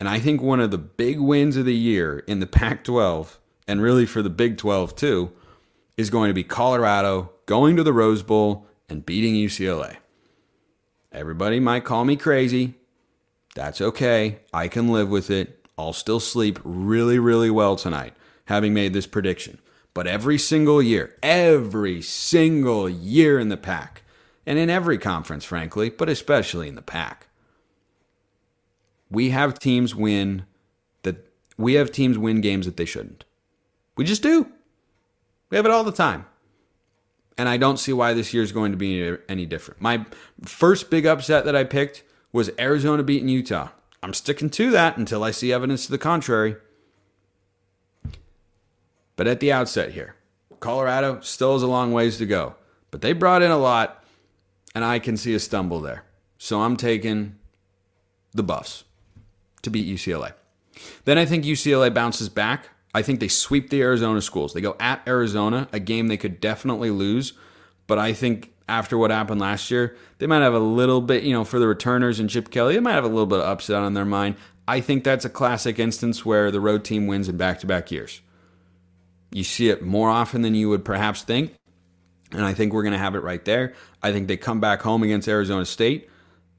And 0.00 0.08
I 0.08 0.18
think 0.18 0.40
one 0.40 0.60
of 0.60 0.70
the 0.70 0.78
big 0.78 1.18
wins 1.18 1.56
of 1.56 1.64
the 1.64 1.74
year 1.74 2.20
in 2.26 2.40
the 2.40 2.46
Pac 2.46 2.84
12, 2.84 3.38
and 3.66 3.82
really 3.82 4.06
for 4.06 4.22
the 4.22 4.30
Big 4.30 4.56
12 4.56 4.94
too, 4.94 5.32
is 5.96 6.10
going 6.10 6.28
to 6.28 6.34
be 6.34 6.44
Colorado 6.44 7.32
going 7.46 7.76
to 7.76 7.82
the 7.82 7.92
Rose 7.92 8.22
Bowl 8.22 8.66
and 8.88 9.04
beating 9.04 9.34
UCLA. 9.34 9.96
Everybody 11.10 11.58
might 11.58 11.84
call 11.84 12.04
me 12.04 12.16
crazy. 12.16 12.74
That's 13.54 13.80
okay. 13.80 14.40
I 14.52 14.68
can 14.68 14.88
live 14.88 15.08
with 15.08 15.30
it. 15.30 15.66
I'll 15.76 15.92
still 15.92 16.20
sleep 16.20 16.58
really, 16.64 17.18
really 17.18 17.50
well 17.50 17.76
tonight, 17.76 18.14
having 18.46 18.74
made 18.74 18.92
this 18.92 19.06
prediction. 19.06 19.58
But 19.94 20.06
every 20.06 20.38
single 20.38 20.82
year, 20.82 21.16
every 21.22 22.02
single 22.02 22.88
year 22.88 23.38
in 23.40 23.48
the 23.48 23.56
pack, 23.56 24.02
and 24.46 24.58
in 24.58 24.70
every 24.70 24.98
conference, 24.98 25.44
frankly, 25.44 25.90
but 25.90 26.08
especially 26.08 26.68
in 26.68 26.74
the 26.74 26.82
pack, 26.82 27.27
we 29.10 29.30
have 29.30 29.58
teams 29.58 29.94
win 29.94 30.44
that 31.02 31.30
we 31.56 31.74
have 31.74 31.90
teams 31.90 32.18
win 32.18 32.40
games 32.40 32.66
that 32.66 32.76
they 32.76 32.84
shouldn't. 32.84 33.24
We 33.96 34.04
just 34.04 34.22
do. 34.22 34.48
We 35.50 35.56
have 35.56 35.66
it 35.66 35.72
all 35.72 35.84
the 35.84 35.92
time. 35.92 36.26
And 37.36 37.48
I 37.48 37.56
don't 37.56 37.78
see 37.78 37.92
why 37.92 38.12
this 38.12 38.34
year 38.34 38.42
is 38.42 38.52
going 38.52 38.72
to 38.72 38.78
be 38.78 39.16
any 39.28 39.46
different. 39.46 39.80
My 39.80 40.04
first 40.44 40.90
big 40.90 41.06
upset 41.06 41.44
that 41.44 41.56
I 41.56 41.64
picked 41.64 42.02
was 42.32 42.50
Arizona 42.58 43.02
beating 43.02 43.28
Utah. 43.28 43.68
I'm 44.02 44.14
sticking 44.14 44.50
to 44.50 44.70
that 44.72 44.96
until 44.96 45.24
I 45.24 45.30
see 45.30 45.52
evidence 45.52 45.86
to 45.86 45.90
the 45.90 45.98
contrary. 45.98 46.56
But 49.16 49.26
at 49.26 49.40
the 49.40 49.52
outset 49.52 49.92
here, 49.92 50.16
Colorado 50.60 51.20
still 51.20 51.54
has 51.54 51.62
a 51.62 51.68
long 51.68 51.92
ways 51.92 52.18
to 52.18 52.26
go. 52.26 52.54
But 52.90 53.00
they 53.02 53.12
brought 53.12 53.42
in 53.42 53.50
a 53.50 53.58
lot, 53.58 54.04
and 54.74 54.84
I 54.84 54.98
can 54.98 55.16
see 55.16 55.34
a 55.34 55.40
stumble 55.40 55.80
there. 55.80 56.04
So 56.38 56.60
I'm 56.60 56.76
taking 56.76 57.36
the 58.32 58.42
Buffs 58.42 58.84
to 59.68 59.72
beat 59.72 59.88
UCLA. 59.88 60.32
Then 61.04 61.18
I 61.18 61.24
think 61.24 61.44
UCLA 61.44 61.92
bounces 61.92 62.28
back. 62.28 62.68
I 62.94 63.02
think 63.02 63.20
they 63.20 63.28
sweep 63.28 63.70
the 63.70 63.82
Arizona 63.82 64.20
schools. 64.20 64.54
They 64.54 64.60
go 64.60 64.76
at 64.80 65.06
Arizona, 65.06 65.68
a 65.72 65.80
game 65.80 66.08
they 66.08 66.16
could 66.16 66.40
definitely 66.40 66.90
lose. 66.90 67.34
But 67.86 67.98
I 67.98 68.12
think 68.12 68.52
after 68.68 68.98
what 68.98 69.10
happened 69.10 69.40
last 69.40 69.70
year, 69.70 69.96
they 70.18 70.26
might 70.26 70.42
have 70.42 70.54
a 70.54 70.58
little 70.58 71.00
bit, 71.00 71.22
you 71.22 71.32
know, 71.32 71.44
for 71.44 71.58
the 71.58 71.66
returners 71.66 72.20
and 72.20 72.28
Chip 72.28 72.50
Kelly, 72.50 72.74
they 72.74 72.80
might 72.80 72.92
have 72.92 73.04
a 73.04 73.08
little 73.08 73.26
bit 73.26 73.40
of 73.40 73.46
upset 73.46 73.82
on 73.82 73.94
their 73.94 74.04
mind. 74.04 74.36
I 74.66 74.80
think 74.80 75.04
that's 75.04 75.24
a 75.24 75.30
classic 75.30 75.78
instance 75.78 76.24
where 76.24 76.50
the 76.50 76.60
road 76.60 76.84
team 76.84 77.06
wins 77.06 77.28
in 77.28 77.36
back 77.36 77.60
to 77.60 77.66
back 77.66 77.90
years. 77.90 78.20
You 79.30 79.44
see 79.44 79.68
it 79.70 79.82
more 79.82 80.10
often 80.10 80.42
than 80.42 80.54
you 80.54 80.68
would 80.68 80.84
perhaps 80.84 81.22
think. 81.22 81.54
And 82.32 82.44
I 82.44 82.52
think 82.52 82.72
we're 82.72 82.82
going 82.82 82.92
to 82.92 82.98
have 82.98 83.14
it 83.14 83.22
right 83.22 83.42
there. 83.44 83.74
I 84.02 84.12
think 84.12 84.28
they 84.28 84.36
come 84.36 84.60
back 84.60 84.82
home 84.82 85.02
against 85.02 85.28
Arizona 85.28 85.64
State 85.64 86.10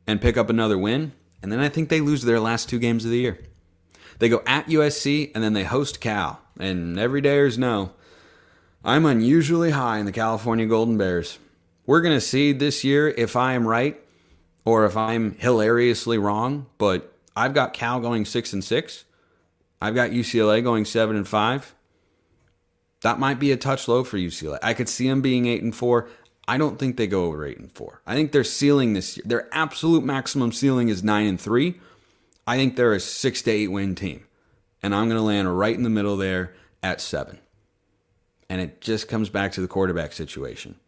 and 0.08 0.20
pick 0.20 0.38
up 0.38 0.50
another 0.50 0.78
win. 0.78 1.12
And 1.42 1.52
then 1.52 1.60
I 1.60 1.70
think 1.70 1.90
they 1.90 2.02
lose 2.02 2.24
their 2.24 2.40
last 2.40 2.70
two 2.70 2.80
games 2.80 3.06
of 3.06 3.12
the 3.12 3.20
year. 3.20 3.40
They 4.20 4.30
go 4.30 4.42
at 4.46 4.68
USC 4.68 5.32
and 5.34 5.44
then 5.44 5.54
they 5.54 5.64
host 5.64 6.02
Cal. 6.02 6.42
And 6.60 6.98
everydayers 6.98 7.58
know 7.58 7.94
I'm 8.84 9.06
unusually 9.06 9.72
high 9.72 9.98
in 10.00 10.06
the 10.06 10.12
California 10.12 10.66
Golden 10.66 10.98
Bears. 10.98 11.40
We're 11.86 12.02
going 12.02 12.16
to 12.16 12.22
see 12.22 12.52
this 12.52 12.84
year 12.84 13.08
if 13.08 13.36
I 13.36 13.54
am 13.54 13.68
right 13.68 14.00
or 14.66 14.86
if 14.86 14.96
I'm 14.96 15.36
hilariously 15.40 16.18
wrong, 16.18 16.68
but 16.78 17.14
I've 17.36 17.54
got 17.54 17.74
Cal 17.74 18.00
going 18.00 18.26
6 18.26 18.54
and 18.54 18.64
6. 18.64 19.06
I've 19.82 19.96
got 19.96 20.12
UCLA 20.12 20.64
going 20.64 20.86
7 20.86 21.16
and 21.16 21.28
5. 21.28 21.76
That 23.02 23.18
might 23.18 23.40
be 23.40 23.52
a 23.52 23.58
touch 23.58 23.88
low 23.88 24.04
for 24.04 24.18
UCLA. 24.18 24.60
I 24.62 24.74
could 24.74 24.90
see 24.90 25.08
them 25.08 25.22
being 25.22 25.46
8 25.46 25.64
and 25.64 25.76
4. 25.76 26.10
I 26.50 26.58
don't 26.58 26.80
think 26.80 26.98
they 26.98 27.06
go 27.06 27.26
over 27.26 27.46
8 27.46 27.60
and 27.60 27.72
4. 27.72 28.02
I 28.08 28.16
think 28.16 28.32
their 28.32 28.44
ceiling 28.44 28.94
this 28.94 29.16
year, 29.16 29.24
their 29.24 29.48
absolute 29.52 30.04
maximum 30.04 30.52
ceiling 30.52 30.90
is 30.90 31.04
9 31.04 31.28
and 31.28 31.40
3. 31.40 31.80
I 32.48 32.58
think 32.58 32.76
they're 32.76 32.94
a 32.94 33.00
6 33.00 33.42
to 33.44 33.52
8 33.52 33.68
win 33.68 33.94
team. 33.94 34.26
And 34.82 34.96
I'm 34.96 35.08
going 35.08 35.20
to 35.20 35.24
land 35.24 35.60
right 35.60 35.76
in 35.76 35.84
the 35.84 35.92
middle 35.92 36.18
there 36.18 36.56
at 36.82 37.02
7. 37.02 37.38
And 38.50 38.62
it 38.62 38.82
just 38.82 39.08
comes 39.08 39.30
back 39.30 39.52
to 39.52 39.62
the 39.62 39.68
quarterback 39.68 40.12
situation. 40.12 40.80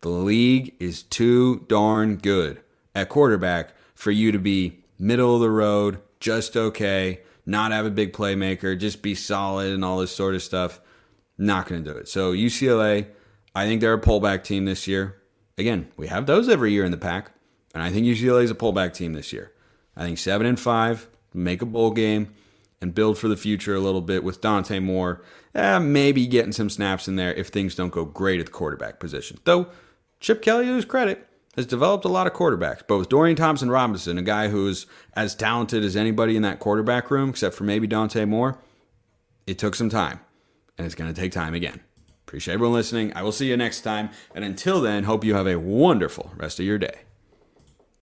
The 0.00 0.08
league 0.08 0.74
is 0.80 1.02
too 1.02 1.66
darn 1.68 2.16
good 2.16 2.62
at 2.94 3.10
quarterback 3.10 3.74
for 3.94 4.12
you 4.12 4.32
to 4.32 4.38
be 4.38 4.84
middle 4.98 5.34
of 5.34 5.42
the 5.42 5.50
road, 5.50 6.00
just 6.18 6.56
okay, 6.56 7.20
not 7.44 7.72
have 7.72 7.84
a 7.84 7.90
big 7.90 8.14
playmaker, 8.14 8.78
just 8.78 9.02
be 9.02 9.14
solid 9.14 9.70
and 9.70 9.84
all 9.84 9.98
this 9.98 10.16
sort 10.16 10.34
of 10.34 10.42
stuff. 10.42 10.80
Not 11.36 11.66
going 11.66 11.84
to 11.84 11.92
do 11.92 11.98
it. 11.98 12.08
So 12.08 12.32
UCLA, 12.32 13.08
I 13.54 13.66
think 13.66 13.80
they're 13.80 13.94
a 13.94 14.00
pullback 14.00 14.44
team 14.44 14.64
this 14.64 14.86
year. 14.86 15.16
Again, 15.58 15.90
we 15.96 16.06
have 16.08 16.26
those 16.26 16.48
every 16.48 16.72
year 16.72 16.84
in 16.84 16.90
the 16.90 16.96
Pac, 16.96 17.32
and 17.74 17.82
I 17.82 17.90
think 17.90 18.06
UCLA 18.06 18.44
is 18.44 18.50
a 18.50 18.54
pullback 18.54 18.94
team 18.94 19.12
this 19.12 19.32
year. 19.32 19.52
I 19.96 20.04
think 20.04 20.18
seven 20.18 20.46
and 20.46 20.58
five, 20.58 21.08
make 21.34 21.60
a 21.60 21.66
bowl 21.66 21.90
game, 21.90 22.32
and 22.80 22.94
build 22.94 23.18
for 23.18 23.28
the 23.28 23.36
future 23.36 23.74
a 23.74 23.80
little 23.80 24.00
bit 24.00 24.24
with 24.24 24.40
Dante 24.40 24.78
Moore. 24.78 25.22
Eh, 25.54 25.78
maybe 25.78 26.26
getting 26.26 26.52
some 26.52 26.70
snaps 26.70 27.08
in 27.08 27.16
there 27.16 27.34
if 27.34 27.48
things 27.48 27.74
don't 27.74 27.92
go 27.92 28.04
great 28.04 28.40
at 28.40 28.46
the 28.46 28.52
quarterback 28.52 28.98
position. 28.98 29.38
Though 29.44 29.68
Chip 30.20 30.40
Kelly, 30.42 30.66
to 30.66 30.76
his 30.76 30.84
credit, 30.84 31.26
has 31.56 31.66
developed 31.66 32.04
a 32.04 32.08
lot 32.08 32.26
of 32.26 32.32
quarterbacks, 32.32 32.88
with 32.88 33.08
Dorian 33.08 33.36
Thompson 33.36 33.70
Robinson, 33.70 34.18
a 34.18 34.22
guy 34.22 34.48
who's 34.48 34.86
as 35.14 35.34
talented 35.34 35.84
as 35.84 35.96
anybody 35.96 36.36
in 36.36 36.42
that 36.42 36.60
quarterback 36.60 37.10
room, 37.10 37.30
except 37.30 37.54
for 37.54 37.64
maybe 37.64 37.86
Dante 37.86 38.24
Moore, 38.24 38.58
it 39.46 39.58
took 39.58 39.74
some 39.74 39.90
time 39.90 40.20
and 40.78 40.86
it's 40.86 40.94
going 40.94 41.12
to 41.12 41.20
take 41.20 41.32
time 41.32 41.54
again. 41.54 41.80
Appreciate 42.30 42.54
everyone 42.54 42.74
listening. 42.74 43.12
I 43.16 43.24
will 43.24 43.32
see 43.32 43.48
you 43.48 43.56
next 43.56 43.80
time. 43.80 44.10
And 44.36 44.44
until 44.44 44.80
then, 44.80 45.02
hope 45.02 45.24
you 45.24 45.34
have 45.34 45.48
a 45.48 45.58
wonderful 45.58 46.30
rest 46.36 46.60
of 46.60 46.64
your 46.64 46.78
day. 46.78 47.00